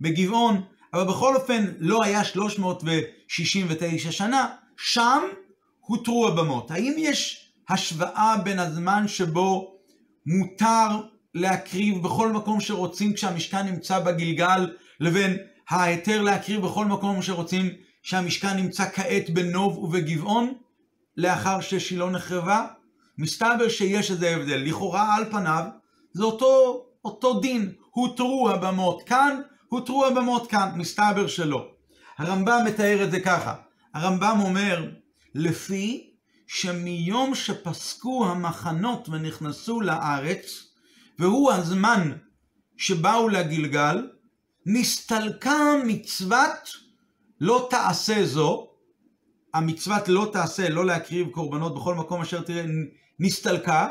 בגבעון, 0.00 0.60
אבל 0.94 1.04
בכל 1.04 1.36
אופן 1.36 1.64
לא 1.78 2.04
היה 2.04 2.24
369 2.24 4.12
שנה, 4.12 4.48
שם 4.76 5.22
הותרו 5.80 6.28
הבמות. 6.28 6.70
האם 6.70 6.94
יש 6.98 7.50
השוואה 7.68 8.36
בין 8.44 8.58
הזמן 8.58 9.08
שבו 9.08 9.74
מותר 10.26 10.88
להקריב 11.34 12.02
בכל 12.02 12.32
מקום 12.32 12.60
שרוצים 12.60 13.12
כשהמשכן 13.12 13.66
נמצא 13.66 13.98
בגלגל, 13.98 14.70
לבין 15.00 15.36
ההיתר 15.68 16.22
להקריב 16.22 16.60
בכל 16.60 16.84
מקום 16.84 17.22
שרוצים 17.22 17.70
שהמשכן 18.04 18.56
נמצא 18.56 18.84
כעת 18.94 19.30
בנוב 19.30 19.78
ובגבעון, 19.78 20.54
לאחר 21.16 21.60
ששילה 21.60 22.10
נחרבה? 22.10 22.66
מסתבר 23.18 23.68
שיש 23.68 24.10
איזה 24.10 24.36
הבדל. 24.36 24.56
לכאורה 24.56 25.14
על 25.14 25.24
פניו 25.30 25.64
זה 26.12 26.24
אותו, 26.24 26.84
אותו 27.04 27.40
דין, 27.40 27.72
הותרו 27.90 28.50
הבמות 28.50 29.02
כאן, 29.02 29.40
הותרו 29.68 30.06
הבמות 30.06 30.50
כאן, 30.50 30.70
מסתבר 30.76 31.26
שלא. 31.26 31.68
הרמב"ם 32.18 32.58
מתאר 32.66 33.04
את 33.04 33.10
זה 33.10 33.20
ככה, 33.20 33.54
הרמב"ם 33.94 34.38
אומר, 34.40 34.90
לפי 35.34 36.10
שמיום 36.46 37.34
שפסקו 37.34 38.26
המחנות 38.26 39.08
ונכנסו 39.08 39.80
לארץ, 39.80 40.66
והוא 41.18 41.52
הזמן 41.52 42.12
שבאו 42.76 43.28
לגלגל, 43.28 44.08
נסתלקה 44.66 45.72
מצוות 45.86 46.83
לא 47.44 47.66
תעשה 47.70 48.26
זו, 48.26 48.68
המצוות 49.54 50.08
לא 50.08 50.30
תעשה, 50.32 50.68
לא 50.68 50.86
להקריב 50.86 51.28
קורבנות 51.28 51.74
בכל 51.74 51.94
מקום 51.94 52.20
אשר 52.20 52.40
תראה, 52.40 52.64
נסתלקה, 53.20 53.88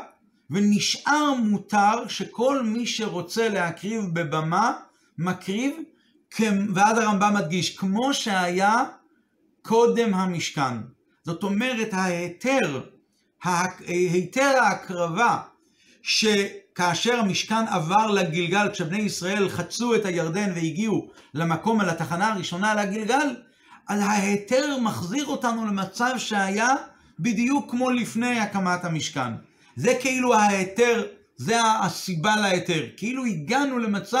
ונשאר 0.50 1.34
מותר 1.34 2.08
שכל 2.08 2.62
מי 2.62 2.86
שרוצה 2.86 3.48
להקריב 3.48 4.04
בבמה, 4.12 4.72
מקריב, 5.18 5.76
ואז 6.74 6.98
הרמב"ם 6.98 7.34
מדגיש, 7.34 7.76
כמו 7.76 8.14
שהיה 8.14 8.84
קודם 9.62 10.14
המשכן. 10.14 10.74
זאת 11.22 11.42
אומרת, 11.42 11.88
ההיתר, 11.92 12.80
היתר 13.86 14.52
ההקרבה, 14.62 15.38
שכאשר 16.74 17.20
המשכן 17.20 17.66
עבר 17.68 18.10
לגלגל, 18.10 18.68
כשבני 18.72 18.98
ישראל 18.98 19.48
חצו 19.48 19.94
את 19.94 20.04
הירדן 20.04 20.52
והגיעו 20.54 21.08
למקום, 21.34 21.80
על 21.80 21.88
התחנה 21.88 22.32
הראשונה 22.32 22.74
לגלגל, 22.74 23.36
אז 23.88 24.00
ההיתר 24.00 24.76
מחזיר 24.82 25.26
אותנו 25.26 25.66
למצב 25.66 26.14
שהיה 26.18 26.74
בדיוק 27.18 27.70
כמו 27.70 27.90
לפני 27.90 28.40
הקמת 28.40 28.84
המשכן. 28.84 29.32
זה 29.76 29.94
כאילו 30.00 30.34
ההיתר, 30.34 31.06
זה 31.36 31.56
הסיבה 31.80 32.36
להיתר. 32.36 32.86
כאילו 32.96 33.24
הגענו 33.24 33.78
למצב, 33.78 34.18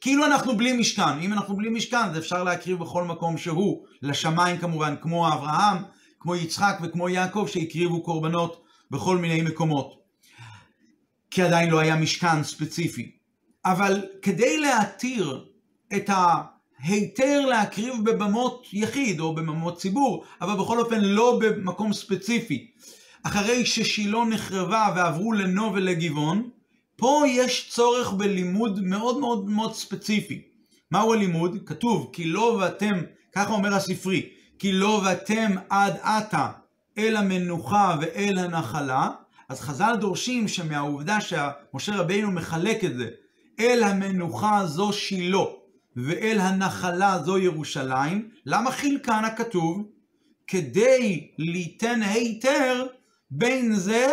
כאילו 0.00 0.26
אנחנו 0.26 0.56
בלי 0.56 0.72
משכן. 0.72 1.18
אם 1.20 1.32
אנחנו 1.32 1.56
בלי 1.56 1.68
משכן, 1.68 1.96
אז 1.96 2.18
אפשר 2.18 2.44
להקריב 2.44 2.78
בכל 2.78 3.04
מקום 3.04 3.38
שהוא, 3.38 3.84
לשמיים 4.02 4.58
כמובן, 4.58 4.94
כמו 5.00 5.28
אברהם, 5.28 5.76
כמו 6.20 6.36
יצחק 6.36 6.78
וכמו 6.82 7.08
יעקב, 7.08 7.46
שהקריבו 7.48 8.02
קורבנות 8.02 8.64
בכל 8.90 9.16
מיני 9.16 9.42
מקומות. 9.42 10.03
כי 11.34 11.42
עדיין 11.42 11.70
לא 11.70 11.78
היה 11.78 11.96
משכן 11.96 12.42
ספציפי. 12.42 13.10
אבל 13.64 14.02
כדי 14.22 14.58
להתיר 14.58 15.44
את 15.96 16.10
ההיתר 16.12 17.46
להקריב 17.46 17.94
בבמות 18.04 18.66
יחיד 18.72 19.20
או 19.20 19.34
בבמות 19.34 19.78
ציבור, 19.78 20.24
אבל 20.40 20.54
בכל 20.62 20.80
אופן 20.80 21.00
לא 21.00 21.38
במקום 21.40 21.92
ספציפי, 21.92 22.70
אחרי 23.22 23.66
ששילה 23.66 24.24
נחרבה 24.24 24.92
ועברו 24.96 25.32
לנו 25.32 25.74
ולגבעון, 25.74 26.50
פה 26.96 27.24
יש 27.28 27.68
צורך 27.70 28.12
בלימוד 28.12 28.80
מאוד 28.82 29.18
מאוד 29.18 29.50
מאוד 29.50 29.74
ספציפי. 29.74 30.42
מהו 30.90 31.12
הלימוד? 31.12 31.56
כתוב, 31.66 32.10
כי 32.12 32.24
לא 32.24 32.58
ואתם, 32.60 33.02
ככה 33.34 33.52
אומר 33.52 33.74
הספרי, 33.74 34.28
כי 34.58 34.72
לא 34.72 35.02
ואתם 35.04 35.52
עד 35.70 35.96
עתה 36.02 36.48
אל 36.98 37.16
המנוחה 37.16 37.96
ואל 38.00 38.38
הנחלה, 38.38 39.10
אז 39.48 39.60
חז"ל 39.60 39.96
דורשים 40.00 40.48
שמהעובדה 40.48 41.18
שמשה 41.20 41.96
רבינו 41.96 42.30
מחלק 42.30 42.84
את 42.84 42.96
זה, 42.96 43.08
אל 43.60 43.82
המנוחה 43.82 44.66
זו 44.66 44.92
שילה 44.92 45.44
ואל 45.96 46.38
הנחלה 46.40 47.18
זו 47.24 47.38
ירושלים, 47.38 48.28
למה 48.46 48.70
חילקן 48.70 49.24
הכתוב? 49.24 49.88
כדי 50.46 51.28
ליתן 51.38 52.02
היתר 52.02 52.86
בין 53.30 53.74
זה 53.74 54.06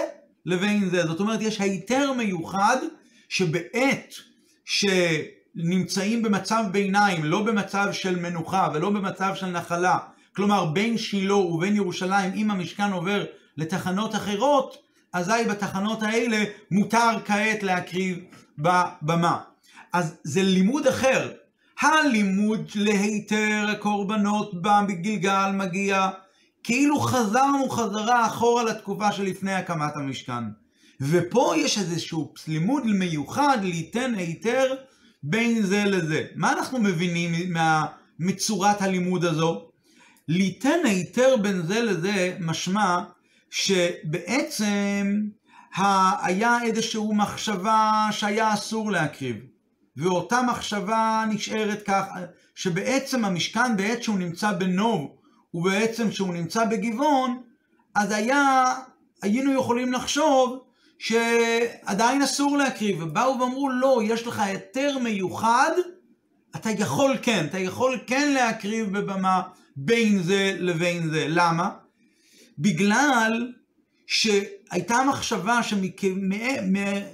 לבין 0.46 0.90
זה. 0.90 1.06
זאת 1.08 1.20
אומרת, 1.20 1.42
יש 1.42 1.62
היתר 1.62 2.14
מיוחד 2.14 2.78
שבעת 3.30 4.14
שנמצאים 4.66 6.22
במצב 6.22 6.64
ביניים, 6.72 7.24
לא 7.24 7.44
במצב 7.44 7.88
של 7.92 8.20
מנוחה 8.20 8.70
ולא 8.74 8.90
במצב 8.90 9.36
של 9.36 9.46
נחלה, 9.46 9.98
כלומר 10.36 10.66
בין 10.66 10.98
שילה 10.98 11.36
ובין 11.36 11.76
ירושלים, 11.76 12.34
אם 12.34 12.52
המשכן 12.52 12.92
עובר 12.92 13.26
לתחנות 13.58 14.16
אחרות, 14.16 14.78
אזי 15.13 15.44
בתחנות 15.50 16.03
האלה 16.03 16.44
מותר 16.72 17.18
כעת 17.25 17.63
להקריב 17.63 18.20
בבמה. 18.58 19.38
אז 19.94 20.15
זה 20.24 20.44
לימוד 20.44 20.88
אחר. 20.88 21.32
הלימוד 21.82 22.72
להיתר 22.75 23.65
הקורבנות 23.72 24.62
בגלגל 24.62 25.51
מגיע 25.53 26.10
כאילו 26.63 27.00
חזרנו 27.00 27.70
חזרה 27.70 28.25
אחורה 28.25 28.63
לתקופה 28.63 29.12
שלפני 29.12 29.53
הקמת 29.53 29.96
המשכן. 29.96 30.44
ופה 31.01 31.53
יש 31.58 31.77
איזשהו 31.77 32.34
לימוד 32.48 32.86
מיוחד 32.86 33.58
ליתן 33.62 34.15
היתר 34.15 34.75
בין 35.24 35.62
זה 35.62 35.84
לזה. 35.86 36.25
מה 36.36 36.51
אנחנו 36.53 36.80
מבינים 36.80 37.53
מצורת 38.20 38.82
הלימוד 38.82 39.25
הזו? 39.25 39.70
ליתן 40.27 40.80
היתר 40.84 41.36
בין 41.41 41.62
זה 41.62 41.82
לזה 41.82 42.38
משמע 42.39 43.00
שבעצם 43.51 45.22
היה 46.22 46.63
איזושהי 46.63 47.01
מחשבה 47.13 48.08
שהיה 48.12 48.53
אסור 48.53 48.91
להקריב. 48.91 49.36
ואותה 49.98 50.41
מחשבה 50.41 51.24
נשארת 51.29 51.81
כך, 51.81 52.05
שבעצם 52.55 53.25
המשכן 53.25 53.77
בעת 53.77 54.03
שהוא 54.03 54.20
נמצא 54.20 54.51
בנוב, 54.51 55.15
ובעצם 55.53 56.12
שהוא 56.12 56.34
נמצא 56.34 56.65
בגבעון, 56.65 57.41
אז 57.96 58.12
היה, 58.12 58.63
היינו 59.22 59.53
יכולים 59.53 59.93
לחשוב 59.93 60.63
שעדיין 61.00 62.22
אסור 62.22 62.58
להקריב, 62.58 63.03
ובאו 63.03 63.39
ואמרו 63.39 63.70
לא, 63.70 64.01
יש 64.03 64.27
לך 64.27 64.39
היתר 64.39 64.98
מיוחד, 64.98 65.72
אתה 66.55 66.70
יכול 66.70 67.17
כן, 67.22 67.46
אתה 67.46 67.60
יכול 67.60 68.00
כן 68.08 68.34
להקריב 68.34 68.98
בבמה 68.98 69.41
בין 69.75 70.24
זה 70.24 70.55
לבין 70.60 71.10
זה. 71.10 71.25
למה? 71.27 71.70
בגלל 72.60 73.51
שהייתה 74.08 75.03
מחשבה 75.10 75.60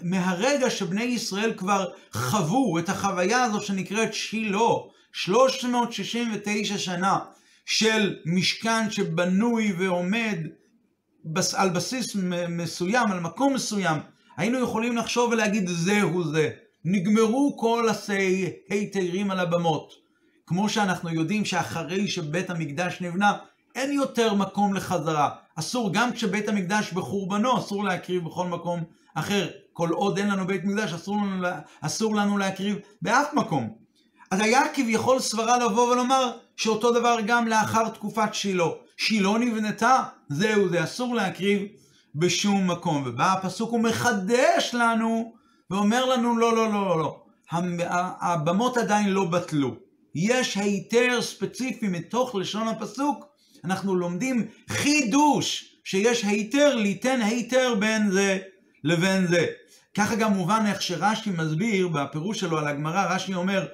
שמהרגע 0.10 0.70
שבני 0.70 1.04
ישראל 1.04 1.54
כבר 1.58 1.88
חוו 2.12 2.80
את 2.80 2.90
החוויה 2.90 3.44
הזו 3.44 3.62
שנקראת 3.62 4.14
שילה, 4.14 4.60
369 5.12 6.78
שנה 6.78 7.20
של 7.66 8.16
משכן 8.26 8.92
שבנוי 8.92 9.74
ועומד 9.78 10.38
על 11.54 11.70
בסיס 11.70 12.16
מסוים, 12.50 13.12
על 13.12 13.20
מקום 13.20 13.54
מסוים, 13.54 13.98
היינו 14.38 14.60
יכולים 14.60 14.98
לחשוב 14.98 15.32
ולהגיד 15.32 15.68
זהו 15.68 16.24
זה. 16.24 16.50
נגמרו 16.86 17.58
כל 17.58 17.88
היתרים 18.70 19.32
על 19.32 19.40
הבמות. 19.40 19.94
כמו 20.46 20.70
שאנחנו 20.70 21.14
יודעים 21.14 21.46
שאחרי 21.46 22.08
שבית 22.08 22.50
המקדש 22.50 23.02
נבנה, 23.02 23.38
אין 23.78 23.92
יותר 23.92 24.34
מקום 24.34 24.74
לחזרה. 24.74 25.30
אסור, 25.56 25.94
גם 25.94 26.12
כשבית 26.14 26.50
המקדש 26.50 26.94
בחורבנו, 26.94 27.58
אסור 27.58 27.84
להקריב 27.84 28.26
בכל 28.26 28.48
מקום 28.48 28.84
אחר. 29.14 29.48
כל 29.74 29.90
עוד 29.90 30.18
אין 30.18 30.28
לנו 30.30 30.48
בית 30.48 30.64
מקדש, 30.64 30.94
אסור 30.94 31.16
לנו, 31.18 31.48
אסור 31.82 32.16
לנו 32.16 32.38
להקריב 32.38 32.78
באף 33.02 33.34
מקום. 33.34 33.76
אז 34.32 34.40
היה 34.40 34.62
כביכול 34.74 35.20
סברה 35.20 35.58
לבוא 35.58 35.92
ולומר 35.92 36.32
שאותו 36.56 36.92
דבר 36.92 37.18
גם 37.26 37.48
לאחר 37.48 37.90
תקופת 37.90 38.34
שילה. 38.34 38.66
שילה 38.98 39.38
נבנתה, 39.38 40.04
זהו, 40.30 40.70
זה 40.70 40.84
אסור 40.84 41.16
להקריב 41.16 41.62
בשום 42.16 42.72
מקום. 42.72 43.04
ובא 43.06 43.34
הפסוק 43.34 43.74
ומחדש 43.74 44.72
לנו 44.74 45.34
ואומר 45.70 46.06
לנו 46.06 46.38
לא, 46.38 46.56
לא, 46.56 46.74
לא, 46.74 47.00
לא. 47.00 47.24
הבמות 48.22 48.78
עדיין 48.78 49.10
לא 49.10 49.26
בטלו. 49.26 49.76
יש 50.16 50.58
היתר 50.58 51.22
ספציפי 51.22 51.88
מתוך 51.88 52.36
לשון 52.36 52.68
הפסוק, 52.68 53.37
אנחנו 53.68 53.96
לומדים 53.96 54.48
חידוש, 54.70 55.76
שיש 55.84 56.24
היתר 56.24 56.76
ליתן 56.76 57.22
היתר 57.22 57.76
בין 57.80 58.12
זה 58.12 58.38
לבין 58.84 59.28
זה. 59.28 59.46
ככה 59.96 60.16
גם 60.16 60.34
מובן 60.34 60.66
איך 60.68 60.82
שרש"י 60.82 61.30
מסביר 61.30 61.88
בפירוש 61.88 62.40
שלו 62.40 62.58
על 62.58 62.68
הגמרא, 62.68 63.16
רש"י 63.16 63.34
אומר, 63.34 63.68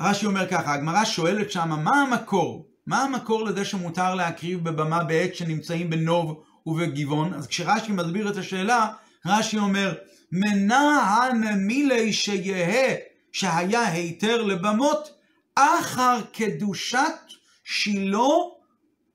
רש"י 0.00 0.26
אומר 0.26 0.48
ככה, 0.48 0.74
הגמרא 0.74 1.04
שואלת 1.04 1.50
שמה, 1.52 1.76
מה 1.76 2.02
המקור? 2.02 2.66
מה 2.86 3.02
המקור 3.02 3.44
לזה 3.44 3.64
שמותר 3.64 4.14
להקריב 4.14 4.64
בבמה 4.64 5.04
בעת 5.04 5.34
שנמצאים 5.34 5.90
בנוב 5.90 6.42
ובגבעון? 6.66 7.34
אז 7.34 7.46
כשרש"י 7.46 7.92
מסביר 7.92 8.30
את 8.30 8.36
השאלה, 8.36 8.88
רש"י 9.26 9.58
אומר, 9.58 9.94
מנען 10.32 11.66
מילי 11.66 12.12
שיהא 12.12 12.94
שהיה 13.32 13.88
היתר 13.88 14.42
לבמות, 14.42 15.10
אחר 15.54 16.20
קדושת 16.32 17.32
שילה 17.64 18.18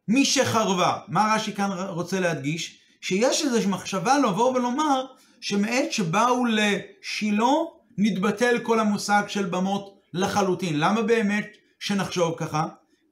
מי 0.07 0.25
שחרבה. 0.25 0.97
מה 1.07 1.33
רש"י 1.35 1.53
כאן 1.53 1.71
רוצה 1.71 2.19
להדגיש? 2.19 2.79
שיש 3.01 3.41
איזו 3.41 3.69
מחשבה 3.69 4.17
לבוא 4.17 4.53
ולומר 4.53 5.05
שמעת 5.41 5.91
שבאו 5.91 6.45
לשילה 6.45 7.53
נתבטל 7.97 8.59
כל 8.59 8.79
המושג 8.79 9.23
של 9.27 9.45
במות 9.45 9.99
לחלוטין. 10.13 10.79
למה 10.79 11.01
באמת 11.01 11.47
שנחשוב 11.79 12.35
ככה? 12.37 12.67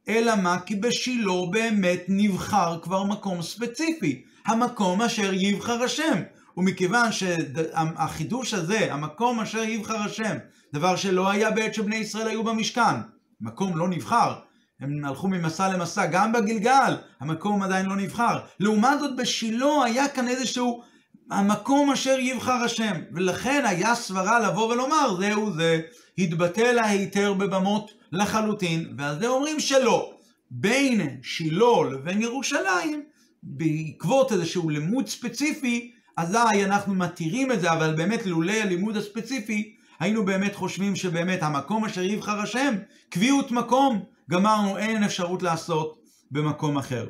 אלא 0.10 0.36
מה? 0.36 0.60
כי 0.60 0.76
בשילה 0.76 1.34
באמת 1.52 2.04
נבחר 2.08 2.80
כבר 2.82 3.04
מקום 3.04 3.42
ספציפי. 3.42 4.24
המקום 4.46 5.02
אשר 5.02 5.34
יבחר 5.34 5.84
השם. 5.84 6.22
ומכיוון 6.58 7.12
שהחידוש 7.12 8.54
הזה, 8.54 8.94
המקום 8.94 9.40
אשר 9.40 9.64
יבחר 9.64 9.98
השם, 9.98 10.38
דבר 10.74 10.96
שלא 10.96 11.30
היה 11.30 11.52
בעת 11.52 11.74
שבני 11.74 11.96
ישראל 11.96 12.28
היו 12.28 12.44
במשכן, 12.44 12.96
מקום 13.42 13.78
לא 13.78 13.88
נבחר, 13.88 14.36
הם 14.80 15.06
הלכו 15.06 15.28
ממסע 15.28 15.74
למסע, 15.74 16.06
גם 16.06 16.34
בגלגל 16.34 16.96
המקום 17.20 17.62
עדיין 17.62 17.86
לא 17.86 17.96
נבחר. 17.96 18.40
לעומת 18.60 19.00
זאת 19.00 19.16
בשילה 19.16 19.84
היה 19.86 20.08
כאן 20.08 20.28
איזשהו 20.28 20.84
המקום 21.32 21.92
אשר 21.92 22.20
יבחר 22.20 22.64
השם, 22.66 22.94
ולכן 23.14 23.64
היה 23.66 23.96
סברה 23.96 24.40
לבוא 24.40 24.74
ולומר 24.74 25.16
זהו 25.20 25.54
זה, 25.54 25.82
התבטל 26.18 26.80
ההיתר 26.80 27.34
בבמות 27.34 27.92
לחלוטין, 28.12 28.94
ועל 28.98 29.20
זה 29.20 29.28
אומרים 29.28 29.60
שלא. 29.60 30.12
בין 30.52 31.18
שילה 31.24 31.90
לבין 31.92 32.22
ירושלים, 32.22 33.04
בעקבות 33.44 34.32
איזשהו 34.32 34.70
לימוד 34.70 35.08
ספציפי, 35.08 35.92
אזי 36.18 36.66
אנחנו 36.66 36.96
מתירים 36.96 37.52
את 37.52 37.62
זה, 37.62 37.72
אבל 37.72 37.94
באמת 37.96 38.26
לולא 38.26 38.52
הלימוד 38.52 38.98
הספציפי, 38.98 39.76
היינו 40.00 40.26
באמת 40.26 40.56
חושבים 40.56 40.96
שבאמת 40.96 41.44
המקום 41.44 41.86
אשר 41.86 42.04
יבחר 42.04 42.40
השם, 42.42 42.76
קביעות 43.10 43.52
מקום, 43.52 44.06
גמרנו, 44.30 44.78
אין 44.78 45.04
אפשרות 45.04 45.44
לעשות 45.44 46.02
במקום 46.32 46.78
אחר. 46.78 47.10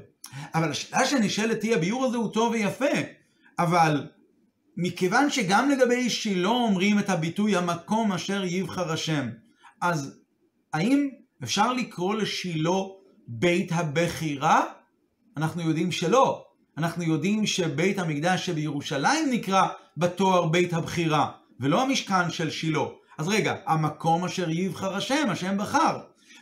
אבל 0.55 0.71
השאלה 0.71 1.05
שנשאלת 1.05 1.63
היא, 1.63 1.75
הביאור 1.75 2.05
הזה 2.05 2.17
הוא 2.17 2.33
טוב 2.33 2.53
ויפה, 2.53 2.85
אבל 3.59 4.07
מכיוון 4.77 5.29
שגם 5.29 5.69
לגבי 5.69 6.09
שילה 6.09 6.47
אומרים 6.47 6.99
את 6.99 7.09
הביטוי 7.09 7.55
המקום 7.55 8.11
אשר 8.11 8.43
יבחר 8.45 8.91
השם, 8.91 9.29
אז 9.81 10.19
האם 10.73 11.09
אפשר 11.43 11.73
לקרוא 11.73 12.15
לשילה 12.15 12.79
בית 13.27 13.71
הבחירה? 13.71 14.65
אנחנו 15.37 15.61
יודעים 15.61 15.91
שלא. 15.91 16.45
אנחנו 16.77 17.03
יודעים 17.03 17.45
שבית 17.45 17.99
המקדש 17.99 18.45
שבירושלים 18.45 19.29
נקרא 19.31 19.67
בתואר 19.97 20.45
בית 20.45 20.73
הבחירה, 20.73 21.31
ולא 21.59 21.81
המשכן 21.81 22.29
של 22.29 22.49
שילה. 22.49 22.83
אז 23.17 23.27
רגע, 23.27 23.55
המקום 23.67 24.25
אשר 24.25 24.49
יבחר 24.49 24.95
השם, 24.95 25.27
השם 25.29 25.57
בחר. 25.57 25.99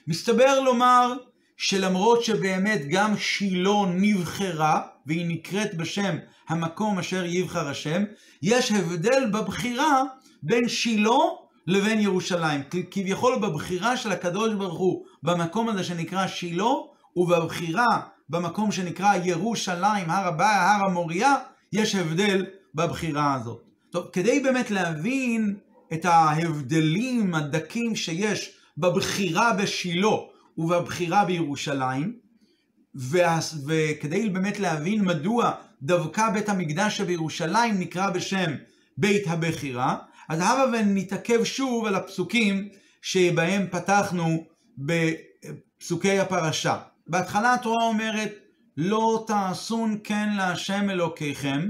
מסתבר 0.07 0.59
לומר 0.59 1.13
שלמרות 1.57 2.23
שבאמת 2.23 2.81
גם 2.89 3.17
שילה 3.17 3.85
נבחרה, 3.87 4.81
והיא 5.05 5.25
נקראת 5.27 5.77
בשם 5.77 6.17
המקום 6.49 6.99
אשר 6.99 7.25
יבחר 7.25 7.67
השם, 7.67 8.03
יש 8.41 8.71
הבדל 8.71 9.29
בבחירה 9.31 10.03
בין 10.43 10.69
שילה 10.69 11.19
לבין 11.67 11.99
ירושלים. 11.99 12.61
כביכול 12.91 13.39
בבחירה 13.39 13.97
של 13.97 14.11
הקדוש 14.11 14.53
ברוך 14.53 14.79
הוא 14.79 15.05
במקום 15.23 15.69
הזה 15.69 15.83
שנקרא 15.83 16.27
שילה, 16.27 16.73
ובבחירה 17.15 17.99
במקום 18.29 18.71
שנקרא 18.71 19.15
ירושלים, 19.23 20.09
הר 20.09 20.27
הבעיה, 20.27 20.71
הר 20.71 20.85
המוריה, 20.85 21.35
יש 21.73 21.95
הבדל 21.95 22.45
בבחירה 22.75 23.33
הזאת. 23.33 23.61
טוב, 23.91 24.07
כדי 24.13 24.39
באמת 24.39 24.71
להבין 24.71 25.55
את 25.93 26.05
ההבדלים 26.05 27.35
הדקים 27.35 27.95
שיש 27.95 28.57
בבחירה 28.77 29.53
בשילה 29.53 30.09
ובבחירה 30.57 31.25
בירושלים, 31.25 32.13
וכדי 32.95 34.29
באמת 34.29 34.59
להבין 34.59 35.05
מדוע 35.05 35.51
דווקא 35.81 36.29
בית 36.29 36.49
המקדש 36.49 36.97
שבירושלים 36.97 37.79
נקרא 37.79 38.09
בשם 38.09 38.51
בית 38.97 39.23
הבחירה, 39.27 39.97
אז 40.29 40.39
הבה 40.39 40.65
ונתעכב 40.73 41.43
שוב 41.43 41.85
על 41.85 41.95
הפסוקים 41.95 42.69
שבהם 43.01 43.67
פתחנו 43.71 44.45
בפסוקי 44.77 46.19
הפרשה. 46.19 46.77
בהתחלה 47.07 47.53
התורה 47.53 47.83
אומרת, 47.83 48.33
לא 48.77 49.23
תעשון 49.27 49.99
כן 50.03 50.29
להשם 50.37 50.89
אלוקיכם. 50.89 51.69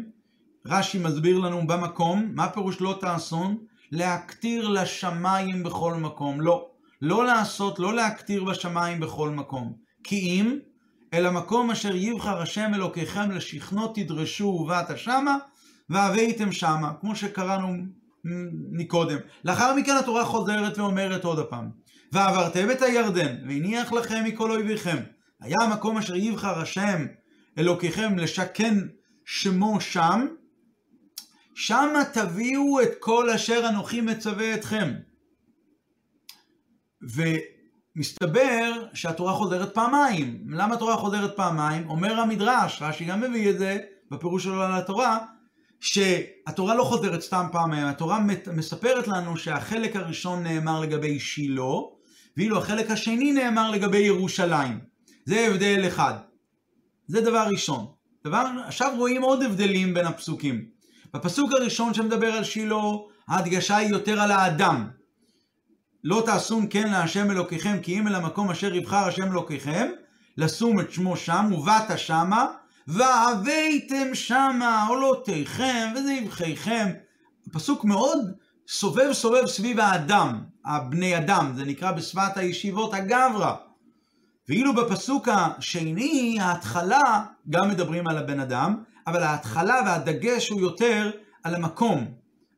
רש"י 0.66 1.00
מסביר 1.00 1.40
לנו 1.40 1.68
במקום, 1.68 2.32
מה 2.36 2.50
פירוש 2.50 2.82
לא 2.82 2.98
תעשון? 3.02 3.58
להקטיר 3.92 4.68
לשמיים 4.68 5.64
בכל 5.64 5.94
מקום. 5.94 6.42
לא. 6.42 6.73
לא 7.06 7.26
לעשות, 7.26 7.80
לא 7.80 7.94
להקטיר 7.94 8.44
בשמיים 8.44 9.00
בכל 9.00 9.30
מקום. 9.30 9.74
כי 10.04 10.16
אם, 10.16 10.60
אל 11.14 11.26
המקום 11.26 11.72
אשר 11.72 11.96
יבחר 11.96 12.42
השם 12.42 12.72
אלוקיכם 12.76 13.32
לשכנו 13.32 13.88
תדרשו 13.88 14.46
ובאת 14.46 14.98
שמה, 14.98 15.38
והבאתם 15.90 16.52
שמה, 16.52 16.92
כמו 17.02 17.16
שקראנו 17.16 17.74
מקודם. 18.72 19.18
לאחר 19.46 19.76
מכן 19.76 19.96
התורה 20.00 20.26
חוזרת 20.26 20.78
ואומרת 20.78 21.24
עוד 21.24 21.40
הפעם, 21.40 21.70
ועברתם 22.12 22.72
את 22.72 22.82
הירדן, 22.82 23.36
והניח 23.48 23.94
לכם 23.94 24.24
מכל 24.26 24.52
אויביכם. 24.52 24.98
היה 25.42 25.58
המקום 25.62 25.98
אשר 25.98 26.16
יבחר 26.16 26.60
השם 26.60 27.06
אלוקיכם 27.58 28.18
לשכן 28.18 28.78
שמו 29.26 29.82
שם, 29.82 30.28
שמה 31.56 32.06
תביאו 32.14 32.82
את 32.82 32.90
כל 33.00 33.30
אשר 33.30 33.70
אנוכי 33.70 34.02
מצווה 34.02 34.54
אתכם. 34.54 34.94
ומסתבר 37.96 38.72
שהתורה 38.94 39.34
חוזרת 39.34 39.74
פעמיים. 39.74 40.44
למה 40.50 40.76
התורה 40.76 40.98
חוזרת 40.98 41.36
פעמיים? 41.36 41.90
אומר 41.90 42.20
המדרש, 42.20 42.82
רש"י 42.82 43.06
גם 43.06 43.22
מביא 43.22 43.50
את 43.50 43.60
זה 43.60 43.78
בפירוש 44.12 44.44
שלו 44.44 44.62
על 44.62 44.74
התורה, 44.74 45.18
שהתורה 45.80 46.76
לא 46.76 46.84
חוזרת 46.84 47.22
סתם 47.22 47.46
פעמיים, 47.52 47.88
התורה 47.88 48.20
מספרת 48.54 49.08
לנו 49.08 49.38
שהחלק 49.38 49.96
הראשון 49.96 50.44
נאמר 50.44 50.80
לגבי 50.80 51.20
שילה, 51.20 51.74
ואילו 52.38 52.58
החלק 52.58 52.92
השני 52.92 53.32
נאמר 53.32 53.72
לגבי 53.72 53.98
ירושלים. 53.98 54.80
זה 55.26 55.48
הבדל 55.48 55.84
אחד. 55.88 56.14
זה 57.08 57.22
דבר 57.22 57.48
ראשון. 57.52 57.86
דבר, 58.26 58.46
עכשיו 58.66 58.94
רואים 58.98 59.22
עוד 59.22 59.44
הבדלים 59.44 59.94
בין 59.94 60.06
הפסוקים. 60.06 60.66
בפסוק 61.14 61.54
הראשון 61.54 61.94
שמדבר 61.94 62.34
על 62.34 62.44
שילה, 62.44 62.82
ההדגשה 63.28 63.78
היא 63.78 63.90
יותר 63.90 64.20
על 64.20 64.32
האדם. 64.32 64.90
לא 66.04 66.24
תעשון 66.26 66.68
כן 66.70 66.92
להשם 66.92 67.32
אלוקיכם, 67.32 67.78
כי 67.82 68.00
אם 68.00 68.08
אל 68.08 68.16
המקום 68.16 68.52
אשר 68.52 68.76
יבחר 68.76 69.08
השם 69.08 69.32
אלוקיכם, 69.32 69.88
לשום 70.38 70.80
את 70.80 70.92
שמו 70.92 71.18
שם, 71.18 71.50
ובאת 71.54 72.00
שמה, 72.00 72.48
והבאתם 72.88 74.16
שמה 74.16 74.86
עולותיכם 74.90 75.94
וזבחיכם. 75.96 76.88
פסוק 77.52 77.86
מאוד 77.86 78.20
סובב 78.68 79.14
סובב 79.14 79.48
סביב 79.48 79.80
האדם, 79.80 80.44
הבני 80.66 81.18
אדם, 81.18 81.52
זה 81.56 81.66
נקרא 81.66 81.92
בשפת 81.92 82.38
הישיבות 82.38 82.94
הגברא. 82.94 83.56
ואילו 84.50 84.76
בפסוק 84.76 85.28
השני, 85.32 86.38
ההתחלה, 86.42 87.26
גם 87.50 87.70
מדברים 87.70 88.08
על 88.08 88.18
הבן 88.18 88.40
אדם, 88.40 88.84
אבל 89.08 89.24
ההתחלה 89.24 89.76
והדגש 89.86 90.50
הוא 90.50 90.62
יותר 90.62 91.12
על 91.44 91.56
המקום, 91.56 92.08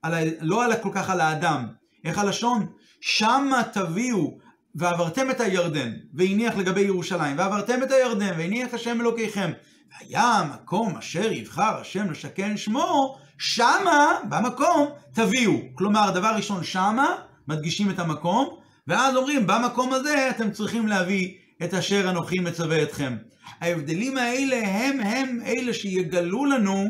על 0.01 0.13
ה... 0.13 0.17
לא 0.41 0.65
על 0.65 0.75
כל 0.75 0.89
כך 0.93 1.09
על 1.09 1.21
האדם. 1.21 1.67
איך 2.05 2.17
הלשון? 2.17 2.67
שמה 3.07 3.61
תביאו 3.73 4.37
ועברתם 4.75 5.31
את 5.31 5.41
הירדן, 5.41 5.91
והניח 6.13 6.57
לגבי 6.57 6.81
ירושלים, 6.81 7.37
ועברתם 7.37 7.83
את 7.83 7.91
הירדן, 7.91 8.33
והניח 8.37 8.73
השם 8.73 9.01
אלוקיכם. 9.01 9.51
והיה 9.91 10.23
המקום 10.23 10.97
אשר 10.97 11.31
יבחר 11.31 11.77
השם 11.81 12.11
לשכן 12.11 12.57
שמו, 12.57 13.17
שמה, 13.37 14.19
במקום, 14.29 14.87
תביאו. 15.13 15.53
כלומר, 15.75 16.11
דבר 16.11 16.31
ראשון, 16.35 16.63
שמה, 16.63 17.15
מדגישים 17.47 17.89
את 17.89 17.99
המקום, 17.99 18.57
ואז 18.87 19.15
אומרים, 19.15 19.47
במקום 19.47 19.93
הזה 19.93 20.29
אתם 20.29 20.51
צריכים 20.51 20.87
להביא 20.87 21.33
את 21.63 21.73
אשר 21.73 22.09
אנוכי 22.09 22.39
מצווה 22.39 22.83
אתכם. 22.83 23.17
ההבדלים 23.61 24.17
האלה 24.17 24.67
הם 24.67 24.99
הם 24.99 25.39
אלה 25.45 25.73
שיגלו 25.73 26.45
לנו 26.45 26.85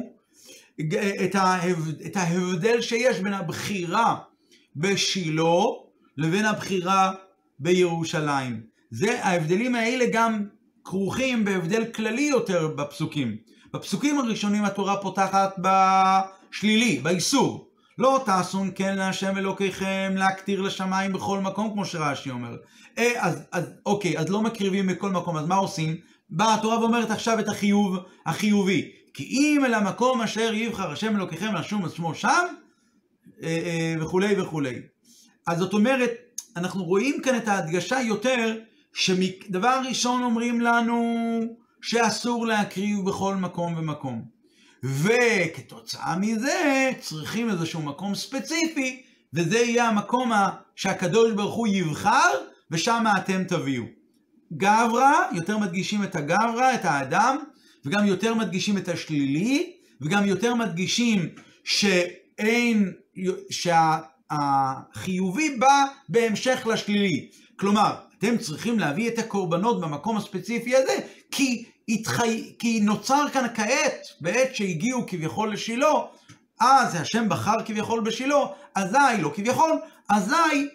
את, 1.24 1.36
ההבד... 1.36 2.02
את 2.02 2.18
ההבדל 2.18 2.82
שיש 2.82 3.20
בין 3.20 3.34
הבחירה 3.34 4.16
בשילה 4.76 5.85
לבין 6.18 6.46
הבחירה 6.46 7.12
בירושלים. 7.60 8.62
זה, 8.92 9.24
ההבדלים 9.24 9.76
האלה 9.76 10.06
גם 10.14 10.46
כרוכים 10.84 11.46
בהבדל 11.46 11.86
כללי 11.86 12.22
יותר 12.22 12.68
בפסוקים. 12.68 13.38
בפסוקים 13.74 14.20
הראשונים 14.20 14.66
התורה 14.66 15.02
פותחת 15.02 15.56
בשלילי, 15.58 17.00
באיסור. 17.00 17.70
לא 17.98 18.24
תעשון 18.26 18.72
כן 18.76 18.98
להשם 18.98 19.38
אלוקיכם 19.38 20.14
להקטיר 20.16 20.62
לשמיים 20.62 21.14
בכל 21.14 21.40
מקום, 21.40 21.72
כמו 21.74 21.86
שרש"י 21.86 22.30
אומר. 22.30 22.56
אה, 22.98 23.12
אז, 23.18 23.44
אז 23.52 23.74
אוקיי, 23.86 24.20
אז 24.20 24.30
לא 24.30 24.42
מקריבים 24.42 24.88
בכל 24.88 25.10
מקום, 25.10 25.38
אז 25.38 25.46
מה 25.46 25.56
עושים? 25.56 25.98
באה 26.30 26.54
התורה 26.54 26.80
ואומרת 26.80 27.12
עכשיו 27.12 27.40
את 27.40 27.48
החיוב 27.50 27.98
החיובי. 28.26 28.92
כי 29.14 29.24
אם 29.24 29.66
אל 29.66 29.74
המקום 29.74 30.22
אשר 30.22 30.54
יבחר 30.54 30.92
השם 30.92 31.16
אלוקיכם 31.16 31.56
לשום 31.56 31.86
את 31.86 31.92
שמו 31.92 32.16
שם, 32.16 32.46
אה, 33.44 33.48
אה, 33.48 33.96
וכולי 34.00 34.42
וכולי. 34.42 34.82
אז 35.48 35.58
זאת 35.58 35.74
אומרת, 35.74 36.12
אנחנו 36.56 36.84
רואים 36.84 37.22
כאן 37.22 37.38
את 37.38 37.48
ההדגשה 37.48 38.02
יותר, 38.02 38.58
שדבר 38.94 39.82
ראשון 39.88 40.24
אומרים 40.24 40.62
לנו 40.62 41.40
שאסור 41.82 42.48
להקריב 42.48 43.06
בכל 43.06 43.36
מקום 43.36 43.76
ומקום. 43.78 44.26
וכתוצאה 44.84 46.16
מזה 46.20 46.92
צריכים 47.00 47.50
איזשהו 47.50 47.82
מקום 47.82 48.16
ספציפי, 48.16 49.04
וזה 49.34 49.58
יהיה 49.58 49.88
המקום 49.88 50.32
שהקדוש 50.76 51.32
ברוך 51.32 51.56
הוא 51.56 51.68
יבחר, 51.68 52.32
ושם 52.72 53.04
אתם 53.18 53.44
תביאו. 53.44 53.84
גברא, 54.54 55.12
יותר 55.32 55.58
מדגישים 55.58 56.04
את 56.04 56.16
הגברא, 56.16 56.76
את 56.76 56.86
האדם, 56.86 57.38
וגם 57.86 58.06
יותר 58.06 58.34
מדגישים 58.34 58.78
את 58.78 58.90
השלילי, 58.90 59.74
וגם 60.02 60.26
יותר 60.26 60.56
מדגישים 60.56 61.30
שאין, 61.64 62.94
שהחיובי 64.36 65.58
בא 65.58 65.86
בהמשך 66.10 66.68
לשלילי. 66.68 67.30
כלומר, 67.56 67.96
אתם 68.18 68.38
צריכים 68.38 68.80
להביא 68.80 69.10
את 69.10 69.20
הקורבנות 69.20 69.82
במקום 69.82 70.18
הספציפי 70.18 70.76
הזה, 70.76 70.98
כי, 71.32 71.66
התחי... 71.90 72.56
כי 72.60 72.80
נוצר 72.80 73.26
כאן 73.34 73.48
כעת, 73.56 74.08
בעת 74.22 74.56
שהגיעו 74.56 75.04
כביכול 75.08 75.54
לשילה, 75.54 75.94
אז 76.60 76.96
השם 76.96 77.30
בחר 77.30 77.64
כביכול 77.66 78.02
בשילה, 78.02 78.38
אזי, 78.76 79.22
לא 79.22 79.32
כביכול, 79.36 79.72
אזי 80.10 80.68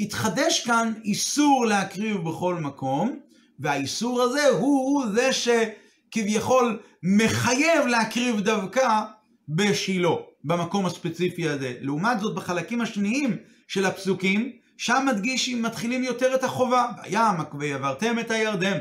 התחדש 0.00 0.64
כאן 0.66 0.92
איסור 1.04 1.66
להקריב 1.66 2.16
בכל 2.16 2.54
מקום, 2.54 3.18
והאיסור 3.58 4.22
הזה 4.22 4.48
הוא 4.48 5.04
זה 5.14 5.30
שכביכול 5.32 6.78
מחייב 7.02 7.86
להקריב 7.86 8.40
דווקא 8.40 9.00
בשילה, 9.48 10.10
במקום 10.44 10.86
הספציפי 10.86 11.48
הזה. 11.48 11.74
לעומת 11.80 12.20
זאת, 12.20 12.34
בחלקים 12.34 12.80
השניים 12.80 13.36
של 13.68 13.86
הפסוקים, 13.86 14.52
שם 14.76 15.06
מדגישים, 15.06 15.62
מתחילים 15.62 16.04
יותר 16.04 16.34
את 16.34 16.44
החובה. 16.44 16.86
וים 17.04 17.36
ועברתם 17.58 18.18
את 18.18 18.30
הירדן. 18.30 18.78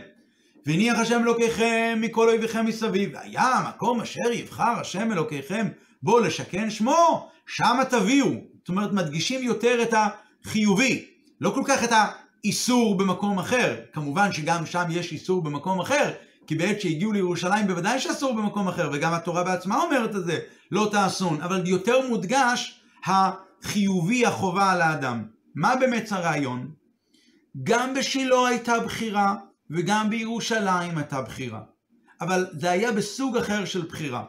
והניח 0.65 0.99
השם 0.99 1.21
אלוקיכם 1.23 1.97
מכל 2.01 2.29
אויביכם 2.29 2.65
מסביב. 2.65 3.09
והיה 3.13 3.47
המקום 3.47 4.01
אשר 4.01 4.31
יבחר 4.31 4.79
השם 4.79 5.11
אלוקיכם 5.11 5.67
בו 6.03 6.19
לשכן 6.19 6.69
שמו, 6.69 7.29
שמה 7.47 7.85
תביאו. 7.85 8.27
זאת 8.59 8.69
אומרת, 8.69 8.91
מדגישים 8.91 9.43
יותר 9.43 9.81
את 9.83 9.93
החיובי, 10.45 11.05
לא 11.41 11.49
כל 11.49 11.61
כך 11.65 11.83
את 11.83 11.89
האיסור 11.91 12.97
במקום 12.97 13.39
אחר. 13.39 13.75
כמובן 13.93 14.31
שגם 14.33 14.65
שם 14.65 14.83
יש 14.89 15.11
איסור 15.11 15.43
במקום 15.43 15.79
אחר, 15.79 16.11
כי 16.49 16.55
בעת 16.55 16.81
שהגיעו 16.81 17.11
לירושלים 17.11 17.67
בוודאי 17.67 17.99
שאסור 17.99 18.33
במקום 18.33 18.67
אחר, 18.67 18.89
וגם 18.93 19.13
התורה 19.13 19.43
בעצמה 19.43 19.81
אומרת 19.81 20.15
את 20.15 20.25
זה, 20.25 20.39
לא 20.71 20.89
תעשון. 20.91 21.41
אבל 21.41 21.67
יותר 21.67 22.07
מודגש 22.07 22.81
החיובי, 23.05 24.25
החובה 24.25 24.71
על 24.71 24.81
האדם. 24.81 25.25
מה 25.55 25.75
באמת 25.75 26.11
הרעיון? 26.11 26.71
גם 27.63 27.93
בשילה 27.93 28.47
הייתה 28.47 28.79
בחירה, 28.79 29.35
וגם 29.71 30.09
בירושלים 30.09 30.97
הייתה 30.97 31.21
בחירה. 31.21 31.61
אבל 32.21 32.47
זה 32.51 32.71
היה 32.71 32.91
בסוג 32.91 33.37
אחר 33.37 33.65
של 33.65 33.81
בחירה. 33.81 34.23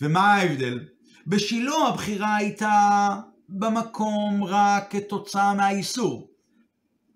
ומה 0.00 0.34
ההבדל? 0.34 0.80
בשילה 1.26 1.76
הבחירה 1.88 2.36
הייתה 2.36 3.10
במקום 3.48 4.44
רק 4.44 4.90
כתוצאה 4.90 5.54
מהאיסור. 5.54 6.29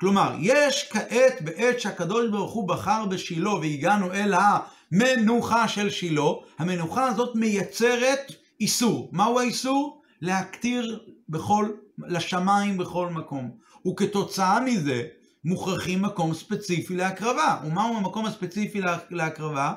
כלומר, 0.00 0.34
יש 0.40 0.88
כעת 0.90 1.42
בעת 1.42 1.80
שהקדוש 1.80 2.30
ברוך 2.30 2.52
הוא 2.52 2.68
בחר 2.68 3.04
בשילה 3.04 3.54
והגענו 3.54 4.12
אל 4.12 4.34
המנוחה 4.34 5.68
של 5.68 5.90
שילה, 5.90 6.30
המנוחה 6.58 7.06
הזאת 7.06 7.36
מייצרת 7.36 8.32
איסור. 8.60 9.08
מהו 9.12 9.40
האיסור? 9.40 10.02
להקטיר 10.20 11.04
בכל 11.28 11.68
לשמיים 11.98 12.78
בכל 12.78 13.08
מקום. 13.08 13.50
וכתוצאה 13.88 14.60
מזה 14.60 15.02
מוכרחים 15.44 16.02
מקום 16.02 16.34
ספציפי 16.34 16.96
להקרבה. 16.96 17.58
ומהו 17.64 17.96
המקום 17.96 18.26
הספציפי 18.26 18.80
להקרבה? 19.10 19.72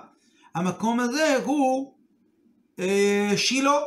המקום 0.55 0.99
הזה 0.99 1.35
הוא 1.43 1.93
אה, 2.79 3.33
שילה. 3.35 3.79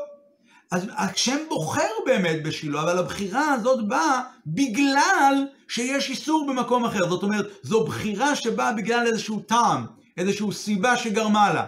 אז 0.71 0.87
השם 0.97 1.37
בוחר 1.49 1.88
באמת 2.07 2.43
בשילה, 2.43 2.83
אבל 2.83 2.99
הבחירה 2.99 3.53
הזאת 3.53 3.88
באה 3.88 4.23
בגלל 4.47 5.47
שיש 5.70 6.11
איסור 6.11 6.46
במקום 6.48 6.85
אחר. 6.85 7.09
זאת 7.09 7.22
אומרת, 7.22 7.46
זו 7.62 7.85
בחירה 7.85 8.37
שבאה 8.37 8.72
בגלל 8.72 9.06
איזשהו 9.06 9.40
טעם, 9.40 9.87
איזושהי 10.16 10.52
סיבה 10.52 10.96
שגרמה 10.96 11.52
לה. 11.52 11.66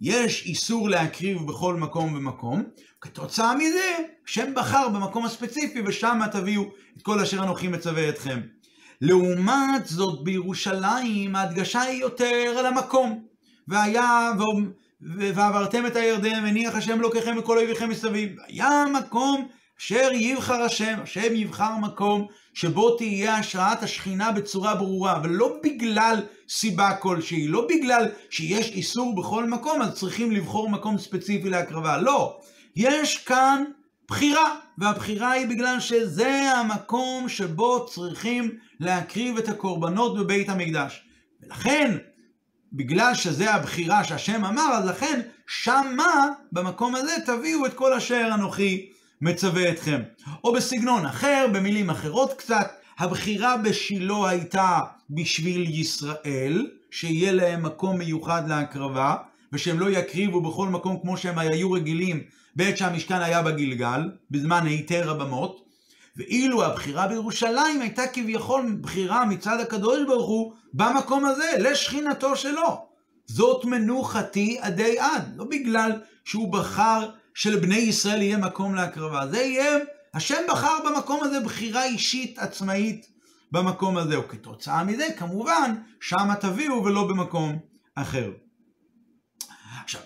יש 0.00 0.46
איסור 0.46 0.88
להקריב 0.88 1.38
בכל 1.46 1.74
מקום 1.74 2.14
ומקום, 2.14 2.62
כתוצאה 3.00 3.54
מזה, 3.56 3.96
השם 4.26 4.54
בחר 4.54 4.88
במקום 4.88 5.24
הספציפי 5.24 5.82
ושם 5.86 6.20
תביאו 6.32 6.62
את 6.96 7.02
כל 7.02 7.20
אשר 7.20 7.42
אנוכי 7.42 7.68
מצווה 7.68 8.08
אתכם. 8.08 8.40
לעומת 9.00 9.86
זאת 9.86 10.24
בירושלים 10.24 11.36
ההדגשה 11.36 11.80
היא 11.80 12.00
יותר 12.00 12.54
על 12.58 12.66
המקום. 12.66 13.24
והיה, 13.68 14.32
ועברתם 15.00 15.86
את 15.86 15.96
הירדן 15.96 16.44
והניח 16.44 16.74
השם 16.74 17.00
לוקחם 17.00 17.38
מכל 17.38 17.58
אויביכם 17.58 17.88
מסביב. 17.88 18.36
היה 18.46 18.84
מקום 18.92 19.48
אשר 19.80 20.08
יבחר 20.12 20.62
השם, 20.62 20.98
השם 21.02 21.34
יבחר 21.34 21.76
מקום 21.76 22.26
שבו 22.54 22.96
תהיה 22.96 23.36
השראת 23.36 23.82
השכינה 23.82 24.32
בצורה 24.32 24.74
ברורה, 24.74 25.20
ולא 25.24 25.56
בגלל 25.62 26.20
סיבה 26.48 26.96
כלשהי, 26.96 27.48
לא 27.48 27.66
בגלל 27.68 28.08
שיש 28.30 28.70
איסור 28.70 29.14
בכל 29.14 29.48
מקום, 29.48 29.82
אז 29.82 29.94
צריכים 29.94 30.32
לבחור 30.32 30.70
מקום 30.70 30.98
ספציפי 30.98 31.50
להקרבה, 31.50 31.98
לא. 31.98 32.40
יש 32.76 33.16
כאן 33.18 33.64
בחירה, 34.08 34.56
והבחירה 34.78 35.30
היא 35.30 35.46
בגלל 35.46 35.80
שזה 35.80 36.52
המקום 36.56 37.28
שבו 37.28 37.86
צריכים 37.86 38.50
להקריב 38.80 39.38
את 39.38 39.48
הקורבנות 39.48 40.18
בבית 40.18 40.48
המקדש. 40.48 41.04
ולכן, 41.42 41.96
בגלל 42.72 43.14
שזה 43.14 43.54
הבחירה 43.54 44.04
שהשם 44.04 44.44
אמר, 44.44 44.72
אז 44.72 44.86
לכן 44.86 45.20
שמה, 45.46 46.28
במקום 46.52 46.94
הזה, 46.94 47.16
תביאו 47.26 47.66
את 47.66 47.74
כל 47.74 47.92
אשר 47.92 48.30
אנוכי 48.34 48.90
מצווה 49.24 49.70
אתכם. 49.70 50.00
או 50.44 50.52
בסגנון 50.52 51.06
אחר, 51.06 51.46
במילים 51.52 51.90
אחרות 51.90 52.32
קצת, 52.32 52.72
הבחירה 52.98 53.56
בשילה 53.56 54.28
הייתה 54.28 54.78
בשביל 55.10 55.80
ישראל, 55.80 56.66
שיהיה 56.90 57.32
להם 57.32 57.62
מקום 57.62 57.98
מיוחד 57.98 58.48
להקרבה, 58.48 59.14
ושהם 59.52 59.80
לא 59.80 59.90
יקריבו 59.90 60.40
בכל 60.40 60.68
מקום 60.68 60.98
כמו 61.02 61.16
שהם 61.16 61.38
היו 61.38 61.72
רגילים 61.72 62.22
בעת 62.56 62.76
שהמשכן 62.76 63.22
היה 63.22 63.42
בגלגל, 63.42 64.00
בזמן 64.30 64.66
היתר 64.66 65.10
הבמות, 65.10 65.64
ואילו 66.16 66.64
הבחירה 66.64 67.08
בירושלים 67.08 67.80
הייתה 67.80 68.06
כביכול 68.06 68.78
בחירה 68.80 69.24
מצד 69.24 69.60
הקדוש 69.60 69.98
ברוך 70.06 70.28
הוא 70.28 70.52
במקום 70.74 71.24
הזה, 71.24 71.50
לשכינתו 71.58 72.36
שלו. 72.36 72.86
זאת 73.26 73.64
מנוחתי 73.64 74.58
עדי 74.60 74.98
עד, 74.98 75.32
לא 75.36 75.44
בגלל 75.44 75.92
שהוא 76.24 76.52
בחר 76.52 77.10
שלבני 77.34 77.76
ישראל 77.76 78.22
יהיה 78.22 78.36
מקום 78.36 78.74
להקרבה, 78.74 79.26
זה 79.26 79.38
יהיה, 79.38 79.78
השם 80.14 80.40
בחר 80.48 80.78
במקום 80.86 81.22
הזה 81.22 81.40
בחירה 81.40 81.84
אישית 81.84 82.38
עצמאית 82.38 83.06
במקום 83.52 83.96
הזה, 83.96 84.20
וכתוצאה 84.20 84.84
מזה 84.84 85.06
כמובן 85.16 85.74
שמה 86.00 86.36
תביאו 86.36 86.84
ולא 86.84 87.08
במקום 87.08 87.58
אחר. 87.94 88.30
עכשיו, 89.82 90.00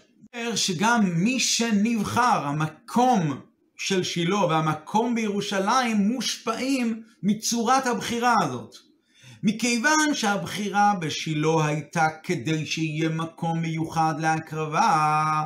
שגם 0.54 1.00
מי 1.14 1.40
שנבחר, 1.40 2.46
המקום 2.46 3.40
של 3.76 4.02
שילה 4.02 4.44
והמקום 4.44 5.14
בירושלים 5.14 5.96
מושפעים 5.96 7.02
מצורת 7.22 7.86
הבחירה 7.86 8.34
הזאת. 8.42 8.74
מכיוון 9.42 10.14
שהבחירה 10.14 10.94
בשילה 11.00 11.66
הייתה 11.66 12.06
כדי 12.22 12.66
שיהיה 12.66 13.08
מקום 13.08 13.60
מיוחד 13.60 14.14
להקרבה, 14.20 15.44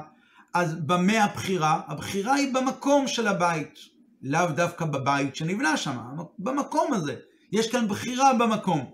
אז 0.55 0.75
במה 0.75 1.25
הבחירה? 1.25 1.81
הבחירה 1.87 2.35
היא 2.35 2.55
במקום 2.55 3.09
של 3.09 3.29
הבית, 3.29 3.79
לאו 4.23 4.47
דווקא 4.47 4.85
בבית 4.85 5.37
שנבנה 5.37 5.77
שם, 5.77 5.99
במקום 6.39 6.93
הזה. 6.93 7.15
יש 7.53 7.71
כאן 7.71 7.89
בחירה 7.89 8.35
במקום. 8.35 8.85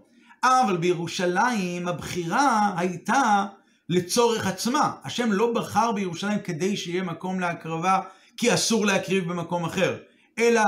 אבל 0.44 0.77
בירושלים 0.77 1.88
הבחירה 1.88 2.73
הייתה 2.77 3.47
לצורך 3.88 4.47
עצמה. 4.47 4.92
השם 5.05 5.33
לא 5.33 5.53
בחר 5.53 5.92
בירושלים 5.92 6.38
כדי 6.44 6.77
שיהיה 6.77 7.03
מקום 7.03 7.40
להקרבה, 7.40 8.01
כי 8.37 8.55
אסור 8.55 8.87
להקריב 8.87 9.29
במקום 9.29 9.64
אחר. 9.64 9.97
אלא 10.38 10.62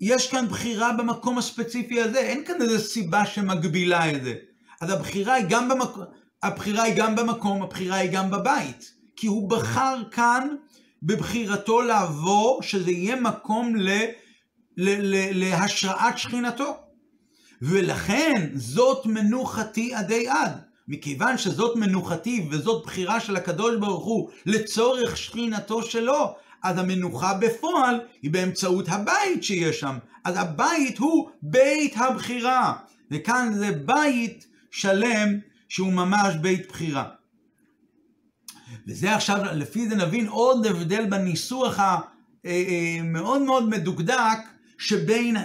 יש 0.00 0.30
כאן 0.30 0.48
בחירה 0.48 0.92
במקום 0.92 1.38
הספציפי 1.38 2.00
הזה, 2.00 2.18
אין 2.18 2.44
כאן 2.44 2.62
איזו 2.62 2.78
סיבה 2.78 3.26
שמגבילה 3.26 4.12
את 4.12 4.24
זה. 4.24 4.34
אז 4.80 4.90
הבחירה 4.90 5.34
היא 5.34 5.46
גם 5.48 5.68
במקום, 5.68 6.04
הבחירה 6.42 6.82
היא 6.82 6.94
גם 6.96 7.16
במקום, 7.16 7.62
הבחירה 7.62 7.96
היא 7.96 8.10
גם 8.12 8.30
בבית. 8.30 9.01
כי 9.22 9.26
הוא 9.26 9.50
בחר 9.50 10.02
כאן 10.10 10.48
בבחירתו 11.02 11.82
לעבור, 11.82 12.62
שזה 12.62 12.90
יהיה 12.90 13.16
מקום 13.16 13.76
ל, 13.76 13.88
ל, 14.76 14.90
ל, 15.00 15.44
להשראת 15.44 16.18
שכינתו. 16.18 16.76
ולכן 17.62 18.50
זאת 18.54 19.06
מנוחתי 19.06 19.94
עדי 19.94 20.28
עד. 20.28 20.60
מכיוון 20.88 21.38
שזאת 21.38 21.76
מנוחתי 21.76 22.46
וזאת 22.50 22.86
בחירה 22.86 23.20
של 23.20 23.36
הקדוש 23.36 23.76
ברוך 23.76 24.04
הוא 24.04 24.30
לצורך 24.46 25.16
שכינתו 25.16 25.82
שלו, 25.82 26.34
אז 26.62 26.78
המנוחה 26.78 27.34
בפועל 27.34 28.00
היא 28.22 28.30
באמצעות 28.30 28.88
הבית 28.88 29.44
שיש 29.44 29.80
שם. 29.80 29.98
אז 30.24 30.34
הבית 30.36 30.98
הוא 30.98 31.30
בית 31.42 31.94
הבחירה. 31.96 32.72
וכאן 33.10 33.52
זה 33.52 33.70
בית 33.84 34.46
שלם 34.70 35.38
שהוא 35.68 35.92
ממש 35.92 36.34
בית 36.40 36.68
בחירה. 36.68 37.21
וזה 38.86 39.14
עכשיו, 39.14 39.38
לפי 39.52 39.88
זה 39.88 39.96
נבין 39.96 40.26
עוד 40.26 40.66
הבדל 40.66 41.06
בניסוח 41.06 41.78
המאוד 41.78 43.40
אה, 43.40 43.46
מאוד 43.46 43.68
מדוקדק 43.68 44.38
שבין 44.78 45.36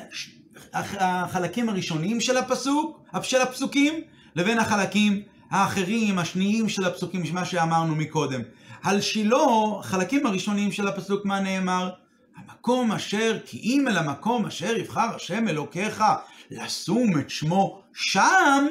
החלקים 0.73 1.69
הראשונים 1.69 2.21
של 2.21 2.37
הפסוק, 2.37 3.03
של 3.21 3.41
הפסוקים, 3.41 3.93
לבין 4.35 4.59
החלקים 4.59 5.21
האחרים, 5.49 6.19
השניים 6.19 6.69
של 6.69 6.85
הפסוקים, 6.85 7.23
מה 7.33 7.45
שאמרנו 7.45 7.95
מקודם. 7.95 8.41
על 8.83 9.01
שילה, 9.01 9.37
חלקים 9.81 10.25
הראשונים 10.25 10.71
של 10.71 10.87
הפסוק, 10.87 11.25
מה 11.25 11.39
נאמר? 11.39 11.89
המקום 12.35 12.91
אשר, 12.91 13.39
כי 13.45 13.59
אם 13.63 13.87
אל 13.87 13.97
המקום 13.97 14.45
אשר 14.45 14.77
יבחר 14.77 15.15
השם 15.15 15.47
אלוקיך 15.47 16.03
לשום 16.51 17.19
את 17.19 17.29
שמו 17.29 17.81
שם, 17.93 18.65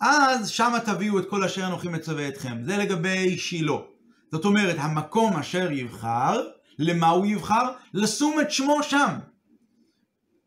אז 0.00 0.48
שמה 0.48 0.80
תביאו 0.80 1.18
את 1.18 1.28
כל 1.30 1.44
אשר 1.44 1.66
אנוכי 1.66 1.88
מצווה 1.88 2.28
אתכם. 2.28 2.56
זה 2.62 2.76
לגבי 2.76 3.38
שילה. 3.38 3.93
זאת 4.34 4.44
אומרת, 4.44 4.76
המקום 4.78 5.36
אשר 5.36 5.72
יבחר, 5.72 6.42
למה 6.78 7.08
הוא 7.08 7.26
יבחר? 7.26 7.72
לשום 7.94 8.40
את 8.40 8.50
שמו 8.50 8.82
שם. 8.82 9.08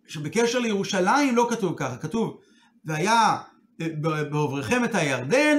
שבקשר 0.07 0.59
לירושלים 0.59 1.35
לא 1.35 1.47
כתוב 1.49 1.73
ככה, 1.77 1.97
כתוב, 1.97 2.37
והיה 2.85 3.37
בעובריכם 4.31 4.83
את 4.83 4.95
הירדן, 4.95 5.57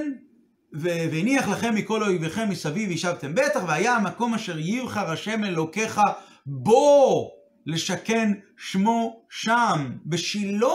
והניח 0.72 1.48
לכם 1.48 1.74
מכל 1.74 2.02
אויביכם 2.02 2.48
מסביב 2.48 2.88
וישבתם 2.88 3.34
בטח, 3.34 3.60
והיה 3.66 3.96
המקום 3.96 4.34
אשר 4.34 4.58
יבחר 4.58 5.10
השם 5.10 5.44
אלוקיך 5.44 6.00
בו 6.46 7.30
לשכן 7.66 8.32
שמו 8.56 9.22
שם. 9.30 9.90
בשילה 10.06 10.68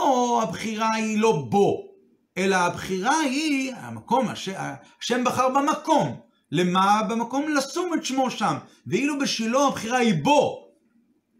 הבחירה 0.44 0.94
היא 0.94 1.20
לא 1.20 1.46
בו, 1.50 1.88
אלא 2.38 2.56
הבחירה 2.56 3.20
היא, 3.20 3.74
המקום, 3.76 4.28
השם 5.00 5.24
בחר 5.24 5.50
במקום. 5.50 6.33
למה? 6.56 7.04
במקום 7.10 7.50
לשום 7.50 7.94
את 7.94 8.06
שמו 8.06 8.32
שם. 8.32 8.56
ואילו 8.88 9.20
בשילה 9.20 9.60
הבחירה 9.60 9.98
היא 9.98 10.24
בו. 10.24 10.68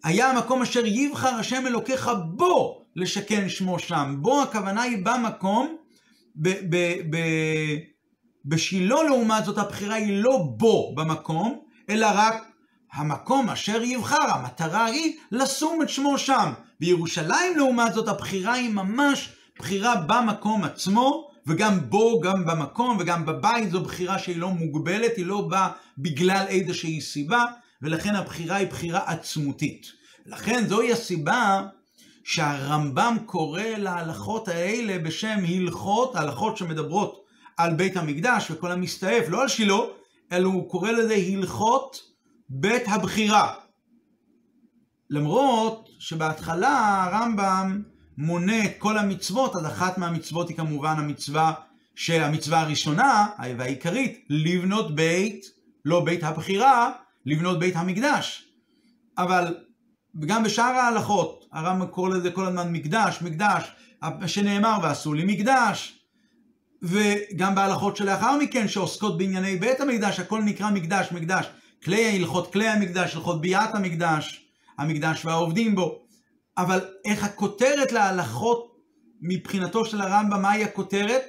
היה 0.04 0.30
המקום 0.30 0.62
אשר 0.62 0.86
יבחר 0.86 1.36
השם 1.36 1.68
אלוקיך 1.68 2.12
בו 2.36 2.82
לשכן 2.96 3.50
שמו 3.50 3.80
שם. 3.80 4.16
בו 4.20 4.42
הכוונה 4.42 4.82
היא 4.82 4.98
במקום, 5.06 5.78
בשילה 8.46 9.04
לעומת 9.04 9.46
זאת 9.46 9.58
הבחירה 9.58 9.96
היא 9.96 10.24
לא 10.24 10.38
בו 10.58 10.96
במקום, 10.96 11.60
אלא 11.90 12.08
רק 12.14 12.48
המקום 12.94 13.50
אשר 13.50 13.84
יבחר, 13.84 14.32
המטרה 14.32 14.86
היא 14.86 15.18
לשום 15.32 15.82
את 15.82 15.90
שמו 15.90 16.18
שם. 16.18 16.54
בירושלים 16.80 17.58
לעומת 17.58 17.94
זאת 17.94 18.08
הבחירה 18.08 18.54
היא 18.54 18.70
ממש 18.70 19.30
בחירה 19.60 19.96
במקום 19.96 20.64
עצמו, 20.64 21.33
וגם 21.48 21.90
בו, 21.90 22.22
גם 22.22 22.46
במקום 22.46 22.98
וגם 23.00 23.26
בבית 23.26 23.72
זו 23.72 23.82
בחירה 23.82 24.20
שהיא 24.20 24.38
לא 24.38 24.50
מוגבלת, 24.50 25.18
היא 25.18 25.26
לא 25.26 25.42
באה 25.42 25.70
בגלל 25.98 26.46
איזושהי 26.48 27.02
סיבה, 27.02 27.46
ולכן 27.82 28.16
הבחירה 28.16 28.56
היא 28.56 28.68
בחירה 28.68 29.02
עצמותית. 29.06 29.88
לכן 30.26 30.68
זוהי 30.68 30.92
הסיבה 30.92 31.68
שהרמב"ם 32.24 33.18
קורא 33.26 33.64
להלכות 33.78 34.48
האלה 34.48 35.00
בשם 35.00 35.40
הלכות, 35.48 36.16
הלכות 36.16 36.58
שמדברות 36.58 37.24
על 37.58 37.74
בית 37.74 37.98
המקדש 37.98 38.52
וכל 38.52 38.72
המסתעף, 38.72 39.30
לא 39.30 39.42
על 39.42 39.48
שילה, 39.48 39.76
אלא 40.32 40.48
הוא 40.48 40.70
קורא 40.70 40.92
לזה 40.92 41.14
הלכות 41.14 41.98
בית 42.50 42.84
הבחירה. 42.88 43.54
למרות 45.10 45.90
שבהתחלה 46.00 47.04
הרמב"ם 47.04 47.82
מונה 48.18 48.66
את 48.66 48.72
כל 48.78 48.98
המצוות, 48.98 49.56
אז 49.56 49.66
אחת 49.66 49.98
מהמצוות 49.98 50.50
היא 50.50 50.58
כמובן 50.58 50.96
המצווה 51.00 51.54
שהמצווה 51.96 52.62
הראשונה 52.62 53.28
והעיקרית, 53.58 54.26
לבנות 54.30 54.96
בית, 54.96 55.46
לא 55.86 56.06
בית 56.06 56.24
הבחירה, 56.24 56.92
לבנות 57.26 57.60
בית 57.60 57.76
המקדש. 57.76 58.46
אבל 59.18 59.56
וגם 60.22 60.44
בשאר 60.44 60.64
ההלכות, 60.64 61.46
הרמב"ם 61.52 61.88
קורא 61.88 62.10
לזה 62.10 62.32
כל 62.32 62.46
הזמן 62.46 62.72
מקדש, 62.72 63.22
מקדש, 63.22 63.72
שנאמר 64.28 64.78
ועשו 64.84 65.14
לי 65.14 65.24
מקדש, 65.26 66.00
וגם 66.82 67.56
בהלכות 67.56 67.98
שלאחר 67.98 68.38
מכן 68.38 68.68
שעוסקות 68.68 69.18
בענייני 69.18 69.56
בית 69.56 69.82
המקדש, 69.82 70.20
הכל 70.20 70.42
נקרא 70.42 70.72
מקדש, 70.72 71.12
מקדש. 71.12 71.46
כלי 71.84 72.18
הלכות 72.18 72.54
כלי 72.54 72.68
המקדש, 72.68 73.16
הלכות 73.16 73.42
ביאת 73.42 73.76
המקדש, 73.76 74.46
המקדש 74.78 75.26
והעובדים 75.26 75.76
בו. 75.76 76.03
אבל 76.58 76.80
איך 77.06 77.24
הכותרת 77.24 77.92
להלכות 77.92 78.76
מבחינתו 79.22 79.86
של 79.86 80.02
הרמב"ם, 80.02 80.42
מהי 80.42 80.64
הכותרת? 80.64 81.22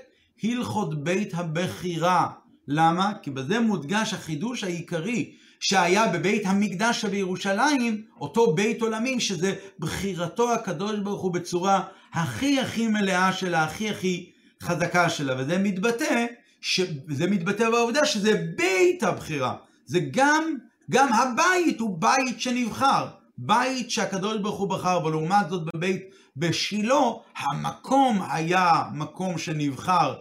הלכות 0.44 1.04
בית 1.04 1.34
הבחירה. 1.34 2.28
למה? 2.68 3.12
כי 3.22 3.30
בזה 3.30 3.60
מודגש 3.60 4.14
החידוש 4.14 4.64
העיקרי 4.64 5.34
שהיה 5.60 6.08
בבית 6.08 6.42
המקדש 6.46 7.00
שבירושלים, 7.00 8.02
אותו 8.20 8.54
בית 8.54 8.82
עולמים, 8.82 9.20
שזה 9.20 9.54
בחירתו 9.78 10.52
הקדוש 10.52 10.98
ברוך 10.98 11.22
הוא 11.22 11.32
בצורה 11.32 11.82
הכי 12.12 12.60
הכי 12.60 12.87
מלאה 12.87 13.32
שלה, 13.32 13.64
הכי 13.64 13.90
הכי 13.90 14.30
חזקה 14.62 15.08
שלה, 15.08 15.34
וזה 15.38 15.58
מתבטא, 15.58 16.26
ש... 16.60 16.80
זה 17.08 17.26
מתבטא 17.26 17.70
בעובדה 17.70 18.04
שזה 18.04 18.46
בית 18.56 19.02
הבחירה. 19.02 19.56
זה 19.87 20.00
גם, 20.10 20.54
גם 20.90 21.12
הבית 21.12 21.80
הוא 21.80 21.98
בית 21.98 22.40
שנבחר. 22.40 23.06
בית 23.38 23.90
שהקדוש 23.90 24.38
ברוך 24.38 24.59
הוא 24.59 24.68
בחר 24.68 25.01
בו, 25.01 25.11
לעומת 25.11 25.49
זאת 25.51 25.62
בבית 25.75 26.03
בשילה, 26.37 27.01
המקום 27.37 28.23
היה 28.31 28.83
מקום 28.92 29.38
שנבחר 29.38 30.14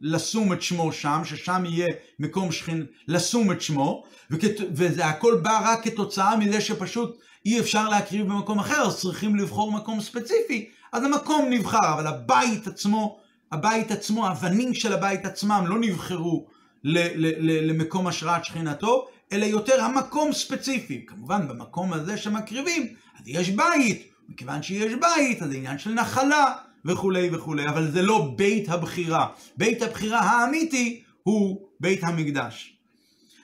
לשום 0.00 0.52
את 0.52 0.62
שמו 0.62 0.92
שם, 0.92 1.20
ששם 1.24 1.64
יהיה 1.64 1.86
מקום 2.18 2.52
שכין, 2.52 2.86
לשום 3.08 3.52
את 3.52 3.62
שמו, 3.62 4.04
וכת, 4.30 4.54
וזה 4.72 5.06
הכל 5.06 5.40
בא 5.42 5.60
רק 5.64 5.84
כתוצאה 5.84 6.36
מזה 6.36 6.60
שפשוט 6.60 7.18
אי 7.46 7.60
אפשר 7.60 7.88
להקריב 7.88 8.26
במקום 8.26 8.58
אחר, 8.58 8.82
אז 8.86 9.00
צריכים 9.00 9.36
לבחור 9.36 9.72
מקום 9.72 10.00
ספציפי, 10.00 10.68
אז 10.92 11.04
המקום 11.04 11.46
נבחר, 11.50 11.92
אבל 11.94 12.06
הבית 12.06 12.66
עצמו, 12.66 13.18
הבית 13.52 13.90
עצמו, 13.90 14.26
האבנים 14.26 14.74
של 14.74 14.92
הבית 14.92 15.24
עצמם 15.24 15.64
לא 15.66 15.78
נבחרו 15.78 16.46
ל, 16.84 16.98
ל, 16.98 17.32
ל, 17.38 17.70
למקום 17.70 18.06
השראת 18.06 18.44
שכינתו, 18.44 19.06
אלא 19.32 19.44
יותר 19.44 19.80
המקום 19.80 20.32
ספציפי. 20.32 21.06
כמובן, 21.06 21.48
במקום 21.48 21.92
הזה 21.92 22.16
שמקריבים, 22.16 22.82
אז 23.20 23.22
יש 23.26 23.50
בית, 23.50 24.12
מכיוון 24.28 24.62
שיש 24.62 24.92
בית, 24.92 25.42
אז 25.42 25.50
זה 25.50 25.56
עניין 25.56 25.78
של 25.78 25.94
נחלה 25.94 26.54
וכולי 26.84 27.30
וכולי, 27.32 27.68
אבל 27.68 27.90
זה 27.90 28.02
לא 28.02 28.32
בית 28.36 28.68
הבחירה. 28.68 29.26
בית 29.56 29.82
הבחירה 29.82 30.20
האמיתי 30.20 31.02
הוא 31.22 31.68
בית 31.80 32.04
המקדש. 32.04 32.76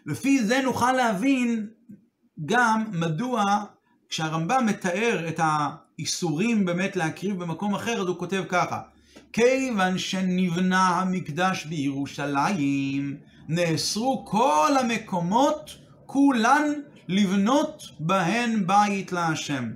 לפי 0.07 0.45
זה 0.45 0.61
נוכל 0.65 0.93
להבין 0.93 1.67
גם 2.47 2.85
מדוע 2.93 3.65
כשהרמב"ם 4.09 4.67
מתאר 4.67 5.29
את 5.29 5.41
האיסורים 5.43 6.65
באמת 6.65 6.97
להקריב 6.97 7.39
במקום 7.39 7.75
אחר, 7.75 8.01
אז 8.01 8.07
הוא 8.07 8.19
כותב 8.19 8.45
ככה: 8.49 8.81
כיוון 9.33 9.99
שנבנה 9.99 10.89
המקדש 10.89 11.65
בירושלים, 11.65 13.17
נאסרו 13.49 14.25
כל 14.25 14.71
המקומות 14.81 15.71
כולן 16.07 16.63
לבנות 17.09 17.83
בהן 17.99 18.67
בית 18.67 19.13
להשם. 19.13 19.71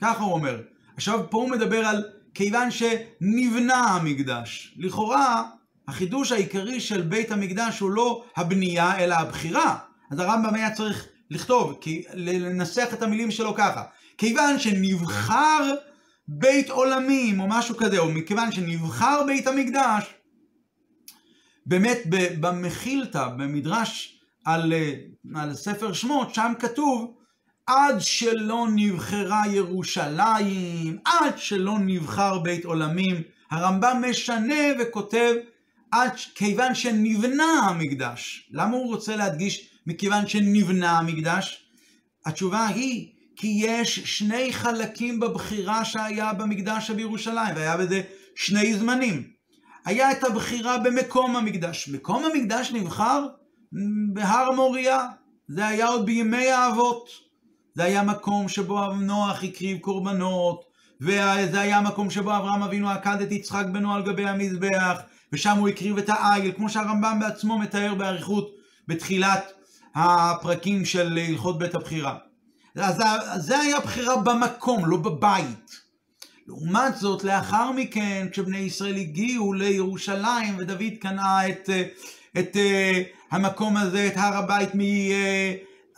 ככה 0.00 0.22
הוא 0.22 0.32
אומר. 0.32 0.60
עכשיו 0.96 1.30
פה 1.30 1.38
הוא 1.38 1.50
מדבר 1.50 1.86
על 1.86 2.04
כיוון 2.34 2.68
שנבנה 2.70 3.74
המקדש. 3.74 4.74
לכאורה, 4.76 5.42
החידוש 5.88 6.32
העיקרי 6.32 6.80
של 6.80 7.02
בית 7.02 7.30
המקדש 7.30 7.80
הוא 7.80 7.90
לא 7.90 8.24
הבנייה, 8.36 8.98
אלא 8.98 9.14
הבחירה. 9.14 9.76
אז 10.10 10.18
הרמב"ם 10.18 10.54
היה 10.54 10.70
צריך 10.70 11.06
לכתוב, 11.30 11.80
לנסח 12.14 12.88
את 12.92 13.02
המילים 13.02 13.30
שלו 13.30 13.54
ככה. 13.54 13.82
כיוון 14.18 14.58
שנבחר 14.58 15.74
בית 16.28 16.70
עולמים, 16.70 17.40
או 17.40 17.48
משהו 17.48 17.76
כזה, 17.76 17.98
או 17.98 18.08
מכיוון 18.08 18.52
שנבחר 18.52 19.22
בית 19.26 19.46
המקדש, 19.46 20.04
באמת 21.66 21.98
במחילתא, 22.40 23.28
במדרש 23.28 24.20
על, 24.44 24.72
על 25.34 25.54
ספר 25.54 25.92
שמות, 25.92 26.34
שם 26.34 26.52
כתוב 26.58 27.14
עד 27.66 28.00
שלא 28.00 28.66
נבחרה 28.74 29.42
ירושלים, 29.50 30.98
עד 31.04 31.38
שלא 31.38 31.78
נבחר 31.78 32.38
בית 32.38 32.64
עולמים, 32.64 33.22
הרמב"ם 33.50 34.04
משנה 34.10 34.64
וכותב 34.80 35.34
עד 35.90 36.12
כיוון 36.34 36.74
שנבנה 36.74 37.44
המקדש. 37.44 38.50
למה 38.52 38.76
הוא 38.76 38.86
רוצה 38.86 39.16
להדגיש 39.16 39.70
מכיוון 39.86 40.28
שנבנה 40.28 40.98
המקדש? 40.98 41.64
התשובה 42.26 42.66
היא 42.66 43.12
כי 43.36 43.60
יש 43.64 43.98
שני 43.98 44.52
חלקים 44.52 45.20
בבחירה 45.20 45.84
שהיה 45.84 46.32
במקדש 46.32 46.90
בירושלים, 46.90 47.56
והיה 47.56 47.76
בזה 47.76 48.02
שני 48.36 48.74
זמנים. 48.74 49.22
היה 49.84 50.12
את 50.12 50.24
הבחירה 50.24 50.78
במקום 50.78 51.36
המקדש. 51.36 51.88
מקום 51.88 52.24
המקדש 52.24 52.72
נבחר 52.72 53.26
בהר 54.12 54.50
מוריה, 54.50 55.08
זה 55.48 55.66
היה 55.66 55.88
עוד 55.88 56.06
בימי 56.06 56.50
האבות. 56.50 57.08
זה 57.74 57.84
היה 57.84 58.02
מקום 58.02 58.48
שבו 58.48 58.92
נוח 58.92 59.44
הקריב 59.44 59.78
קורבנות, 59.78 60.64
וזה 61.00 61.60
היה 61.60 61.80
מקום 61.80 62.10
שבו 62.10 62.36
אברהם 62.36 62.62
אבינו 62.62 62.90
עקד 62.90 63.20
את 63.22 63.32
יצחק 63.32 63.64
בנו 63.72 63.94
על 63.94 64.02
גבי 64.02 64.28
המזבח, 64.28 65.00
ושם 65.32 65.56
הוא 65.56 65.68
הקריב 65.68 65.98
את 65.98 66.08
העיל, 66.08 66.52
כמו 66.52 66.68
שהרמב"ם 66.68 67.18
בעצמו 67.20 67.58
מתאר 67.58 67.94
באריכות 67.94 68.50
בתחילת 68.88 69.52
הפרקים 69.94 70.84
של 70.84 71.18
הלכות 71.28 71.58
בית 71.58 71.74
הבחירה. 71.74 72.16
אז 72.76 73.02
זה 73.36 73.58
היה 73.58 73.80
בחירה 73.80 74.16
במקום, 74.16 74.86
לא 74.86 74.96
בבית. 74.96 75.81
לעומת 76.46 76.96
זאת, 76.96 77.24
לאחר 77.24 77.72
מכן, 77.72 78.26
כשבני 78.30 78.58
ישראל 78.58 78.96
הגיעו 78.96 79.52
לירושלים 79.52 80.54
ודוד 80.58 80.92
קנה 81.00 81.48
את, 81.48 81.70
את, 82.38 82.38
את 82.38 82.56
המקום 83.30 83.76
הזה, 83.76 84.06
את 84.06 84.16
הר 84.16 84.36
הבית 84.36 84.70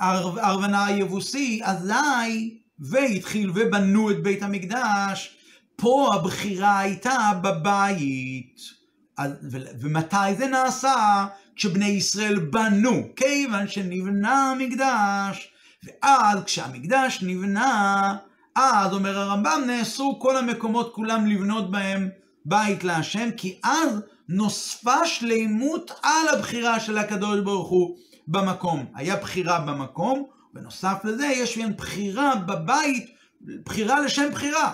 מארוונה 0.00 0.86
היבוסי, 0.86 1.60
אזי, 1.64 2.58
והתחיל 2.78 3.50
ובנו 3.54 4.10
את 4.10 4.22
בית 4.22 4.42
המקדש, 4.42 5.36
פה 5.76 6.10
הבחירה 6.14 6.78
הייתה 6.78 7.32
בבית. 7.42 8.60
ומתי 9.80 10.34
זה 10.38 10.46
נעשה? 10.46 11.26
כשבני 11.56 11.86
ישראל 11.86 12.38
בנו, 12.38 13.08
כיוון 13.16 13.68
שנבנה 13.68 14.50
המקדש, 14.50 15.52
ואז 15.84 16.44
כשהמקדש 16.44 17.22
נבנה, 17.22 18.16
אז 18.56 18.92
אומר 18.92 19.18
הרמב"ם, 19.18 19.62
נאסרו 19.66 20.20
כל 20.20 20.36
המקומות 20.36 20.94
כולם 20.94 21.26
לבנות 21.26 21.70
בהם 21.70 22.08
בית 22.44 22.84
להשם, 22.84 23.30
כי 23.36 23.58
אז 23.62 24.00
נוספה 24.28 25.06
שלימות 25.06 25.90
על 26.02 26.28
הבחירה 26.28 26.80
של 26.80 26.98
הקדוש 26.98 27.40
ברוך 27.40 27.68
הוא 27.68 27.96
במקום. 28.28 28.86
היה 28.94 29.16
בחירה 29.16 29.60
במקום, 29.60 30.24
בנוסף 30.52 31.04
לזה 31.04 31.26
יש 31.26 31.58
גם 31.58 31.76
בחירה 31.76 32.34
בבית, 32.36 33.06
בחירה 33.64 34.00
לשם 34.00 34.30
בחירה. 34.32 34.72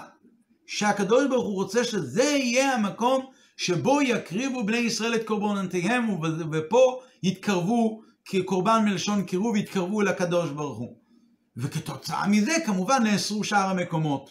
שהקדוש 0.67 1.27
ברוך 1.27 1.45
הוא 1.45 1.55
רוצה 1.55 1.85
שזה 1.85 2.23
יהיה 2.23 2.75
המקום 2.75 3.27
שבו 3.57 4.03
יקריבו 4.03 4.67
בני 4.67 4.77
ישראל 4.77 5.15
את 5.15 5.27
קורבנותיהם, 5.27 6.09
ופה 6.53 7.01
יתקרבו, 7.23 8.03
כקורבן 8.25 8.85
מלשון 8.85 9.25
קירוב, 9.25 9.57
יתקרבו 9.57 10.01
אל 10.01 10.09
הקדוש 10.09 10.51
ברוך 10.51 10.79
הוא. 10.79 11.00
וכתוצאה 11.57 12.29
מזה 12.29 12.53
כמובן 12.67 13.03
נאסרו 13.03 13.45
שאר 13.45 13.71
המקומות 13.71 14.31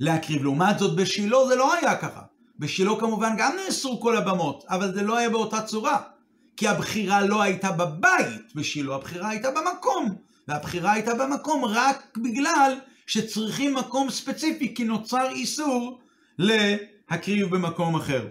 להקריב. 0.00 0.42
לעומת 0.42 0.78
זאת 0.78 0.96
בשילה 0.96 1.36
זה 1.48 1.56
לא 1.56 1.74
היה 1.74 1.96
ככה. 1.96 2.22
בשילה 2.58 2.90
כמובן 3.00 3.34
גם 3.38 3.56
נאסרו 3.64 4.00
כל 4.00 4.16
הבמות, 4.16 4.64
אבל 4.68 4.94
זה 4.94 5.02
לא 5.02 5.16
היה 5.16 5.30
באותה 5.30 5.62
צורה. 5.62 6.02
כי 6.56 6.68
הבחירה 6.68 7.26
לא 7.26 7.42
הייתה 7.42 7.72
בבית 7.72 8.54
בשילה, 8.54 8.94
הבחירה 8.94 9.28
הייתה 9.28 9.48
במקום. 9.50 10.16
והבחירה 10.48 10.92
הייתה 10.92 11.14
במקום 11.14 11.64
רק 11.64 12.18
בגלל 12.22 12.78
שצריכים 13.06 13.74
מקום 13.74 14.10
ספציפי, 14.10 14.74
כי 14.74 14.84
נוצר 14.84 15.30
איסור 15.30 16.00
להקריב 16.38 17.56
במקום 17.56 17.96
אחר. 17.96 18.28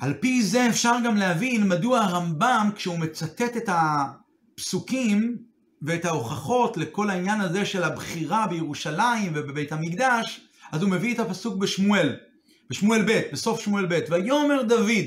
על 0.00 0.14
פי 0.14 0.42
זה 0.42 0.68
אפשר 0.68 0.96
גם 1.04 1.16
להבין 1.16 1.68
מדוע 1.68 1.98
הרמב"ם, 1.98 2.70
כשהוא 2.76 2.98
מצטט 2.98 3.56
את 3.56 3.68
הפסוקים 3.68 5.36
ואת 5.82 6.04
ההוכחות 6.04 6.76
לכל 6.76 7.10
העניין 7.10 7.40
הזה 7.40 7.64
של 7.66 7.82
הבחירה 7.82 8.46
בירושלים 8.46 9.32
ובבית 9.34 9.72
המקדש, 9.72 10.40
אז 10.72 10.82
הוא 10.82 10.90
מביא 10.90 11.14
את 11.14 11.18
הפסוק 11.18 11.56
בשמואל, 11.56 12.16
בשמואל 12.70 13.02
ב', 13.06 13.20
בסוף 13.32 13.60
שמואל 13.60 13.86
ב', 13.86 14.00
ויאמר 14.10 14.62
דוד, 14.62 15.06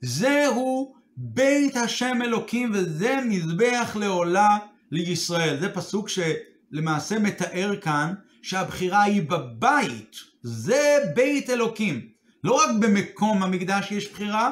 זהו 0.00 0.94
בית 1.16 1.76
השם 1.76 2.18
אלוקים 2.24 2.70
וזה 2.74 3.18
מזבח 3.28 3.96
לעולה 4.00 4.58
לישראל. 4.90 5.60
זה 5.60 5.68
פסוק 5.68 6.08
שלמעשה 6.08 7.18
מתאר 7.18 7.76
כאן 7.80 8.14
שהבחירה 8.42 9.02
היא 9.02 9.22
בבית, 9.22 10.16
זה 10.42 10.98
בית 11.14 11.50
אלוקים. 11.50 12.08
לא 12.44 12.54
רק 12.54 12.70
במקום 12.80 13.42
המקדש 13.42 13.92
יש 13.92 14.12
בחירה, 14.12 14.50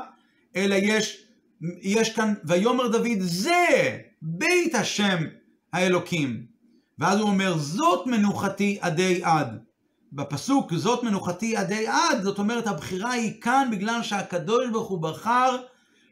אלא 0.57 0.75
יש, 0.75 1.27
יש 1.83 2.15
כאן, 2.15 2.35
ויאמר 2.45 2.89
דוד, 2.89 3.19
זה 3.21 3.99
בית 4.27 4.75
השם 4.75 5.19
האלוקים. 5.73 6.47
ואז 6.99 7.21
הוא 7.21 7.29
אומר, 7.29 7.59
זאת 7.59 8.07
מנוחתי 8.07 8.79
עדי 8.81 9.21
עד. 9.25 9.59
בפסוק, 10.13 10.75
זאת 10.75 11.03
מנוחתי 11.03 11.57
עדי 11.57 11.87
עד, 11.87 12.23
זאת 12.23 12.39
אומרת, 12.39 12.67
הבחירה 12.67 13.11
היא 13.11 13.41
כאן 13.41 13.69
בגלל 13.73 14.03
שהקדוש 14.03 14.71
ברוך 14.73 14.89
הוא 14.89 15.03
בחר, 15.03 15.57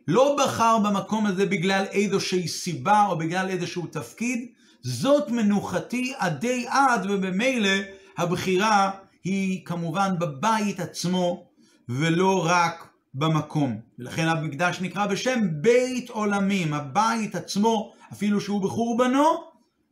לא 0.09 0.37
בחר 0.39 0.79
במקום 0.79 1.27
הזה 1.27 1.47
בגלל 1.47 1.85
איזושהי 1.85 2.49
סיבה 2.49 3.07
או 3.07 3.19
בגלל 3.19 3.49
איזשהו 3.49 3.87
תפקיד, 3.87 4.47
זאת 4.83 5.31
מנוחתי 5.31 6.13
עדי 6.19 6.67
עד, 6.69 7.07
ובמילא 7.11 7.79
הבחירה 8.19 8.91
היא 9.25 9.65
כמובן 9.65 10.15
בבית 10.19 10.81
עצמו, 10.81 11.47
ולא 11.89 12.47
רק 12.47 12.89
במקום. 13.15 13.81
ולכן 13.99 14.29
המקדש 14.29 14.81
נקרא 14.81 15.07
בשם 15.07 15.41
בית 15.53 16.11
עולמים, 16.11 16.75
הבית 16.75 17.35
עצמו, 17.35 17.93
אפילו 18.13 18.41
שהוא 18.41 18.63
בחורבנו, 18.63 19.25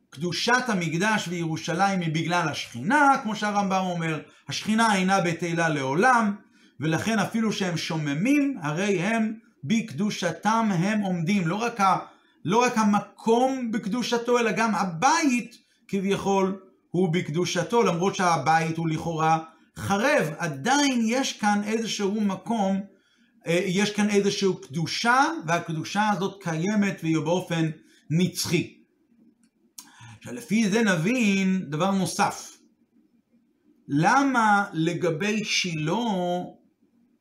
קדושת 0.09 0.63
המקדש 0.67 1.27
וירושלים 1.27 2.01
היא 2.01 2.13
בגלל 2.13 2.47
השכינה, 2.47 3.15
כמו 3.23 3.35
שהרמב"ם 3.35 3.85
אומר, 3.85 4.19
השכינה 4.49 4.95
אינה 4.95 5.21
בטלה 5.21 5.69
לעולם, 5.69 6.35
ולכן 6.79 7.19
אפילו 7.19 7.53
שהם 7.53 7.77
שוממים, 7.77 8.57
הרי 8.61 8.99
הם 8.99 9.33
בקדושתם 9.63 10.69
הם 10.73 11.01
עומדים. 11.01 11.47
לא 11.47 11.55
רק, 11.55 11.81
ה, 11.81 11.97
לא 12.45 12.57
רק 12.57 12.77
המקום 12.77 13.71
בקדושתו, 13.71 14.39
אלא 14.39 14.51
גם 14.51 14.75
הבית 14.75 15.57
כביכול 15.87 16.59
הוא 16.91 17.13
בקדושתו, 17.13 17.83
למרות 17.83 18.15
שהבית 18.15 18.77
הוא 18.77 18.89
לכאורה 18.89 19.39
חרב. 19.77 20.33
עדיין 20.37 21.01
יש 21.03 21.39
כאן 21.39 21.61
איזשהו 21.63 22.21
מקום 22.21 22.81
אה, 23.47 23.59
יש 23.65 23.91
כאן 23.91 24.09
איזושהי 24.09 24.49
קדושה, 24.61 25.23
והקדושה 25.45 26.09
הזאת 26.09 26.43
קיימת 26.43 26.99
והיא 27.03 27.19
באופן 27.19 27.69
נצחי. 28.11 28.77
עכשיו 30.17 30.33
לפי 30.33 30.69
זה 30.69 30.81
נבין 30.83 31.69
דבר 31.69 31.91
נוסף. 31.91 32.57
למה 33.87 34.65
לגבי 34.73 35.43
שילה 35.43 35.93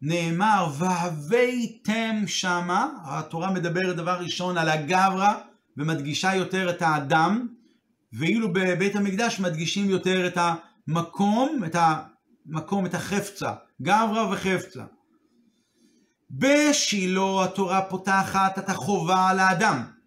נאמר 0.03 0.67
והבאתם 0.79 2.23
שמה, 2.27 2.93
התורה 3.05 3.53
מדברת 3.53 3.97
דבר 3.97 4.19
ראשון 4.21 4.59
על 4.59 4.69
הגברא 4.69 5.33
ומדגישה 5.77 6.35
יותר 6.35 6.71
את 6.71 6.83
האדם, 6.83 7.47
ואילו 8.13 8.53
בבית 8.53 8.97
המקדש 8.97 9.41
מדגישים 9.41 9.91
יותר 9.91 10.27
את 10.27 10.39
המקום, 10.39 11.65
את 11.67 11.77
המקום, 11.79 12.87
את 12.87 12.95
החפצה, 12.95 13.53
גברא 13.83 14.33
וחפצה. 14.33 14.85
בשילה 16.31 17.45
התורה 17.45 17.83
פותחת 17.83 18.59
את 18.59 18.69
החובה 18.69 19.29
על 19.29 19.39
האדם. 19.39 20.00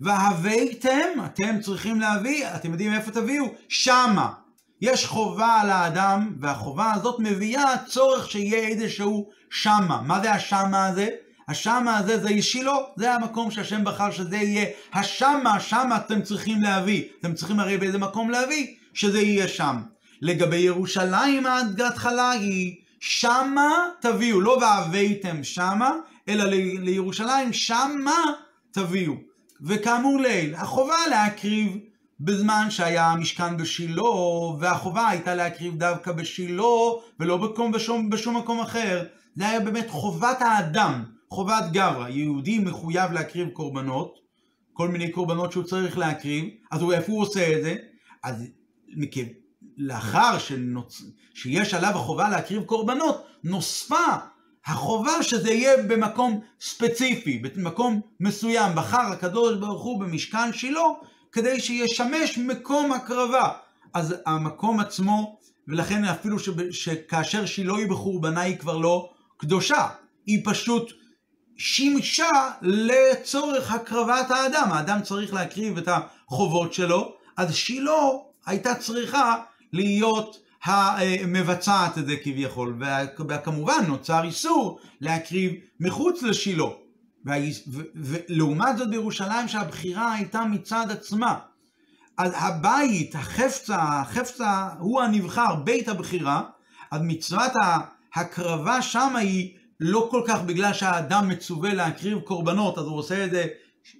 והבאתם, 0.00 1.24
אתם 1.24 1.60
צריכים 1.60 2.00
להביא, 2.00 2.46
אתם 2.54 2.70
יודעים 2.70 2.92
איפה 2.92 3.10
תביאו? 3.10 3.44
שמה. 3.68 4.32
יש 4.80 5.06
חובה 5.06 5.60
על 5.60 5.70
האדם, 5.70 6.32
והחובה 6.40 6.92
הזאת 6.94 7.16
מביאה 7.18 7.78
צורך 7.86 8.30
שיהיה 8.30 8.68
איזשהו 8.68 9.30
שמה. 9.50 10.02
מה 10.02 10.20
זה 10.20 10.32
השמה 10.32 10.86
הזה? 10.86 11.08
השמה 11.48 11.98
הזה 11.98 12.18
זה 12.18 12.42
שילה, 12.42 12.72
זה 12.96 13.14
המקום 13.14 13.50
שהשם 13.50 13.84
בחר 13.84 14.10
שזה 14.10 14.36
יהיה. 14.36 14.66
השמה, 14.92 15.60
שמה 15.60 15.96
אתם 15.96 16.22
צריכים 16.22 16.62
להביא. 16.62 17.04
אתם 17.20 17.34
צריכים 17.34 17.60
הרי 17.60 17.78
באיזה 17.78 17.98
מקום 17.98 18.30
להביא, 18.30 18.74
שזה 18.94 19.20
יהיה 19.20 19.48
שם. 19.48 19.76
לגבי 20.22 20.56
ירושלים 20.56 21.46
ההתחלה 21.46 22.30
היא 22.30 22.76
שמה 23.00 23.88
תביאו, 24.00 24.40
לא 24.40 24.58
והבאתם 24.60 25.44
שמה, 25.44 25.90
אלא 26.28 26.44
לירושלים 26.78 27.52
שמה 27.52 28.24
תביאו. 28.72 29.29
וכאמור 29.62 30.20
לעיל, 30.20 30.54
החובה 30.54 30.96
להקריב 31.10 31.78
בזמן 32.20 32.66
שהיה 32.70 33.06
המשכן 33.06 33.56
בשילה, 33.56 34.02
והחובה 34.58 35.08
הייתה 35.08 35.34
להקריב 35.34 35.76
דווקא 35.76 36.12
בשילה, 36.12 36.62
ולא 37.20 37.36
במקום, 37.36 37.72
בשום, 37.72 38.10
בשום 38.10 38.36
מקום 38.36 38.60
אחר. 38.60 39.06
זה 39.34 39.48
היה 39.48 39.60
באמת 39.60 39.90
חובת 39.90 40.36
האדם, 40.40 41.04
חובת 41.30 41.64
גברא. 41.72 42.08
יהודי 42.08 42.58
מחויב 42.58 43.12
להקריב 43.12 43.48
קורבנות, 43.48 44.14
כל 44.72 44.88
מיני 44.88 45.10
קורבנות 45.10 45.52
שהוא 45.52 45.64
צריך 45.64 45.98
להקריב, 45.98 46.44
אז 46.70 46.82
הוא, 46.82 46.92
איפה 46.92 47.12
הוא 47.12 47.22
עושה 47.22 47.56
את 47.56 47.62
זה? 47.62 47.76
אז 48.24 48.44
לאחר 49.76 50.38
שנוצ... 50.38 51.02
שיש 51.34 51.74
עליו 51.74 51.90
החובה 51.90 52.28
להקריב 52.28 52.62
קורבנות, 52.62 53.26
נוספה 53.44 54.16
החובה 54.66 55.22
שזה 55.22 55.50
יהיה 55.50 55.82
במקום 55.82 56.40
ספציפי, 56.60 57.38
במקום 57.38 58.00
מסוים. 58.20 58.74
בחר 58.74 59.12
הקדוש 59.12 59.56
ברוך 59.56 59.82
הוא 59.82 60.00
במשכן 60.00 60.52
שילה 60.52 60.82
כדי 61.32 61.60
שישמש 61.60 62.38
מקום 62.38 62.92
הקרבה. 62.92 63.48
אז 63.94 64.14
המקום 64.26 64.80
עצמו, 64.80 65.38
ולכן 65.68 66.04
אפילו 66.04 66.38
ש... 66.38 66.48
שכאשר 66.70 67.46
שילה 67.46 67.76
היא 67.76 67.90
בחורבנה 67.90 68.40
היא 68.40 68.58
כבר 68.58 68.76
לא 68.76 69.10
קדושה, 69.36 69.88
היא 70.26 70.42
פשוט 70.44 70.92
שימשה 71.56 72.30
לצורך 72.62 73.72
הקרבת 73.72 74.30
האדם. 74.30 74.72
האדם 74.72 75.02
צריך 75.02 75.34
להקריב 75.34 75.78
את 75.78 75.88
החובות 75.88 76.72
שלו, 76.72 77.14
אז 77.36 77.54
שילה 77.54 78.00
הייתה 78.46 78.74
צריכה 78.74 79.36
להיות 79.72 80.36
המבצעת 80.64 81.98
את 81.98 82.06
זה 82.06 82.16
כביכול, 82.16 82.76
וכמובן 83.28 83.84
נוצר 83.88 84.24
איסור 84.24 84.80
להקריב 85.00 85.52
מחוץ 85.80 86.22
לשילה. 86.22 86.64
ולעומת 87.94 88.78
זאת 88.78 88.90
בירושלים 88.90 89.48
שהבחירה 89.48 90.12
הייתה 90.12 90.44
מצד 90.44 90.86
עצמה. 90.90 91.38
אז 92.18 92.32
הבית, 92.36 93.14
החפצה, 93.14 93.76
החפצה 93.82 94.68
הוא 94.78 95.00
הנבחר, 95.00 95.54
בית 95.54 95.88
הבחירה, 95.88 96.42
אז 96.90 97.00
מצוות 97.04 97.52
ההקרבה 98.14 98.82
שם 98.82 99.16
היא 99.16 99.56
לא 99.80 100.08
כל 100.10 100.22
כך 100.26 100.42
בגלל 100.42 100.72
שהאדם 100.72 101.28
מצווה 101.28 101.74
להקריב 101.74 102.18
קורבנות, 102.20 102.78
אז 102.78 102.84
הוא 102.84 102.98
עושה 102.98 103.24
את 103.24 103.30
זה 103.30 103.46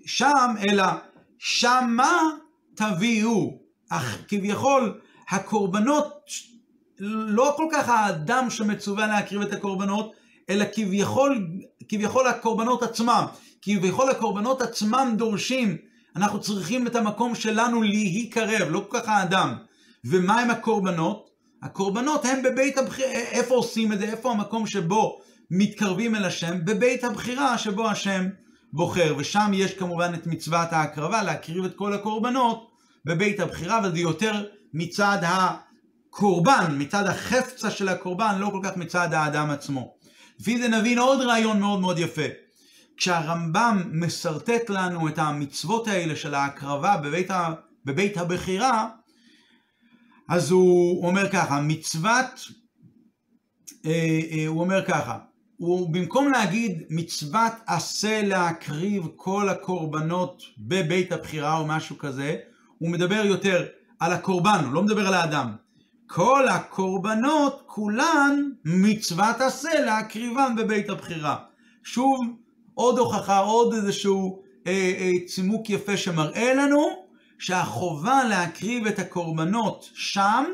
שם, 0.06 0.54
אלא 0.68 0.84
שמה 1.38 2.18
תביאו. 2.74 3.58
אך 3.90 4.18
כביכול 4.28 5.00
הקורבנות, 5.30 6.12
לא 6.98 7.54
כל 7.56 7.66
כך 7.72 7.88
האדם 7.88 8.50
שמצווה 8.50 9.06
להקריב 9.06 9.42
את 9.42 9.52
הקורבנות, 9.52 10.12
אלא 10.50 10.64
כביכול, 10.74 11.46
כביכול 11.88 12.26
הקורבנות 12.26 12.82
עצמם. 12.82 13.24
כביכול 13.62 14.10
הקורבנות 14.10 14.62
עצמם 14.62 15.14
דורשים, 15.16 15.76
אנחנו 16.16 16.40
צריכים 16.40 16.86
את 16.86 16.96
המקום 16.96 17.34
שלנו 17.34 17.82
להיקרב, 17.82 18.68
לא 18.70 18.84
כל 18.88 19.00
כך 19.00 19.08
האדם. 19.08 19.54
ומה 20.04 20.40
הם 20.40 20.50
הקורבנות? 20.50 21.30
הקורבנות 21.62 22.24
הם 22.24 22.42
בבית 22.42 22.78
הבחירה, 22.78 23.08
איפה 23.10 23.54
עושים 23.54 23.92
את 23.92 23.98
זה? 23.98 24.04
איפה 24.04 24.30
המקום 24.30 24.66
שבו 24.66 25.20
מתקרבים 25.50 26.16
אל 26.16 26.24
השם? 26.24 26.64
בבית 26.64 27.04
הבחירה 27.04 27.58
שבו 27.58 27.88
השם 27.88 28.28
בוחר. 28.72 29.14
ושם 29.18 29.50
יש 29.54 29.74
כמובן 29.74 30.14
את 30.14 30.26
מצוות 30.26 30.72
ההקרבה, 30.72 31.22
להקריב 31.22 31.64
את 31.64 31.74
כל 31.74 31.92
הקורבנות 31.92 32.70
בבית 33.04 33.40
הבחירה, 33.40 33.80
וזה 33.84 33.98
יותר 33.98 34.44
מצד 34.74 35.18
הקורבן, 35.22 36.76
מצד 36.78 37.06
החפצה 37.06 37.70
של 37.70 37.88
הקורבן, 37.88 38.38
לא 38.38 38.50
כל 38.50 38.60
כך 38.62 38.76
מצד 38.76 39.14
האדם 39.14 39.50
עצמו. 39.50 39.94
לפי 40.40 40.58
זה 40.58 40.68
נבין 40.68 40.98
עוד 40.98 41.20
רעיון 41.20 41.60
מאוד 41.60 41.80
מאוד 41.80 41.98
יפה. 41.98 42.26
כשהרמב"ם 42.96 43.90
משרטט 43.92 44.70
לנו 44.70 45.08
את 45.08 45.18
המצוות 45.18 45.88
האלה 45.88 46.16
של 46.16 46.34
ההקרבה 46.34 46.96
בבית, 46.96 47.30
ה... 47.30 47.54
בבית 47.84 48.16
הבחירה, 48.16 48.88
אז 50.28 50.50
הוא 50.50 51.06
אומר 51.06 51.28
ככה, 51.32 51.60
מצוות, 51.60 52.48
אה, 53.86 54.20
אה, 54.30 54.46
הוא 54.46 54.60
אומר 54.60 54.84
ככה, 54.84 55.18
הוא 55.56 55.92
במקום 55.92 56.30
להגיד 56.30 56.82
מצוות 56.90 57.52
עשה 57.66 58.22
להקריב 58.22 59.06
כל 59.16 59.48
הקורבנות 59.48 60.42
בבית 60.58 61.12
הבחירה 61.12 61.58
או 61.58 61.66
משהו 61.66 61.98
כזה, 61.98 62.36
הוא 62.78 62.90
מדבר 62.90 63.24
יותר 63.24 63.66
על 64.00 64.12
הקורבן, 64.12 64.60
הוא 64.64 64.72
לא 64.72 64.82
מדבר 64.82 65.06
על 65.06 65.14
האדם. 65.14 65.50
כל 66.06 66.48
הקורבנות 66.48 67.62
כולן 67.66 68.50
מצוות 68.64 69.40
עשה 69.40 69.80
להקריבם 69.80 70.54
בבית 70.58 70.90
הבחירה. 70.90 71.36
שוב, 71.82 72.20
עוד 72.74 72.98
הוכחה, 72.98 73.38
עוד 73.38 73.74
איזשהו 73.74 74.42
אה, 74.66 74.72
אה, 74.72 75.26
צימוק 75.26 75.70
יפה 75.70 75.96
שמראה 75.96 76.54
לנו 76.54 76.86
שהחובה 77.38 78.24
להקריב 78.24 78.86
את 78.86 78.98
הקורבנות 78.98 79.90
שם 79.94 80.44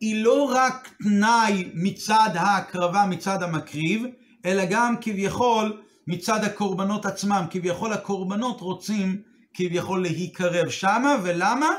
היא 0.00 0.24
לא 0.24 0.44
רק 0.54 0.88
תנאי 1.02 1.70
מצד 1.74 2.30
ההקרבה, 2.34 3.06
מצד 3.06 3.42
המקריב, 3.42 4.02
אלא 4.44 4.64
גם 4.70 4.94
כביכול 5.00 5.80
מצד 6.06 6.44
הקורבנות 6.44 7.06
עצמם. 7.06 7.44
כביכול 7.50 7.92
הקורבנות 7.92 8.60
רוצים 8.60 9.22
כביכול 9.54 10.02
להיקרב 10.02 10.68
שמה, 10.68 11.16
ולמה? 11.22 11.70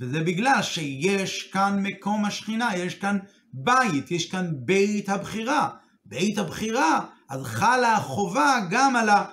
וזה 0.00 0.20
בגלל 0.20 0.62
שיש 0.62 1.42
כאן 1.52 1.82
מקום 1.82 2.24
השכינה, 2.24 2.76
יש 2.76 2.94
כאן 2.94 3.18
בית, 3.52 4.10
יש 4.10 4.30
כאן 4.30 4.50
בית 4.52 5.08
הבחירה. 5.08 5.68
בית 6.04 6.38
הבחירה, 6.38 7.00
אז 7.28 7.42
חלה 7.44 7.92
החובה 7.92 8.60
גם 8.70 8.96
על, 8.96 9.08
ה, 9.08 9.24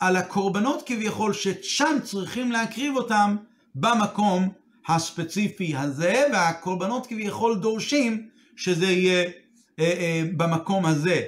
על 0.00 0.16
הקורבנות 0.16 0.82
כביכול, 0.86 1.32
ששם 1.32 1.96
צריכים 2.04 2.52
להקריב 2.52 2.96
אותם 2.96 3.36
במקום 3.74 4.48
הספציפי 4.88 5.76
הזה, 5.76 6.24
והקורבנות 6.32 7.06
כביכול 7.06 7.58
דורשים 7.58 8.28
שזה 8.56 8.86
יהיה 8.86 9.24
אה, 9.78 9.84
אה, 9.84 10.22
במקום 10.36 10.86
הזה. 10.86 11.22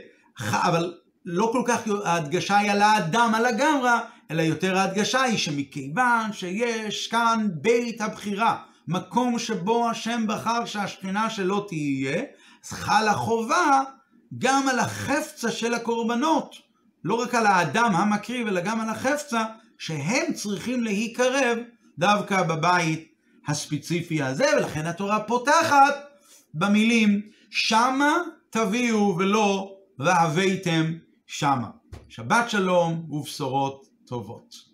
אבל 0.52 0.94
לא 1.24 1.50
כל 1.52 1.62
כך 1.66 1.80
ההדגשה 2.04 2.58
היא 2.58 2.70
על 2.70 2.82
האדם, 2.82 3.32
על 3.34 3.46
הגמרא, 3.46 4.00
אלא 4.30 4.42
יותר 4.42 4.78
ההדגשה 4.78 5.22
היא 5.22 5.38
שמכיוון 5.38 6.32
שיש 6.32 7.06
כאן 7.06 7.48
בית 7.52 8.00
הבחירה, 8.00 8.62
מקום 8.90 9.38
שבו 9.38 9.90
השם 9.90 10.24
בחר 10.26 10.64
שהשכינה 10.64 11.30
שלו 11.30 11.60
תהיה, 11.60 12.22
אז 12.64 12.70
חלה 12.70 13.14
חובה 13.14 13.80
גם 14.38 14.68
על 14.68 14.78
החפצה 14.78 15.50
של 15.50 15.74
הקורבנות. 15.74 16.56
לא 17.04 17.14
רק 17.14 17.34
על 17.34 17.46
האדם 17.46 17.94
המקריב, 17.94 18.46
אלא 18.46 18.60
גם 18.60 18.80
על 18.80 18.88
החפצה, 18.88 19.44
שהם 19.78 20.32
צריכים 20.32 20.84
להיקרב 20.84 21.58
דווקא 21.98 22.42
בבית 22.42 23.14
הספציפי 23.46 24.22
הזה, 24.22 24.46
ולכן 24.56 24.86
התורה 24.86 25.20
פותחת 25.20 25.94
במילים 26.54 27.22
שמה 27.50 28.16
תביאו 28.50 29.16
ולא 29.18 29.76
והבאתם 29.98 30.94
שמה. 31.26 31.70
שבת 32.08 32.50
שלום 32.50 33.06
ובשורות 33.10 33.86
טובות. 34.06 34.69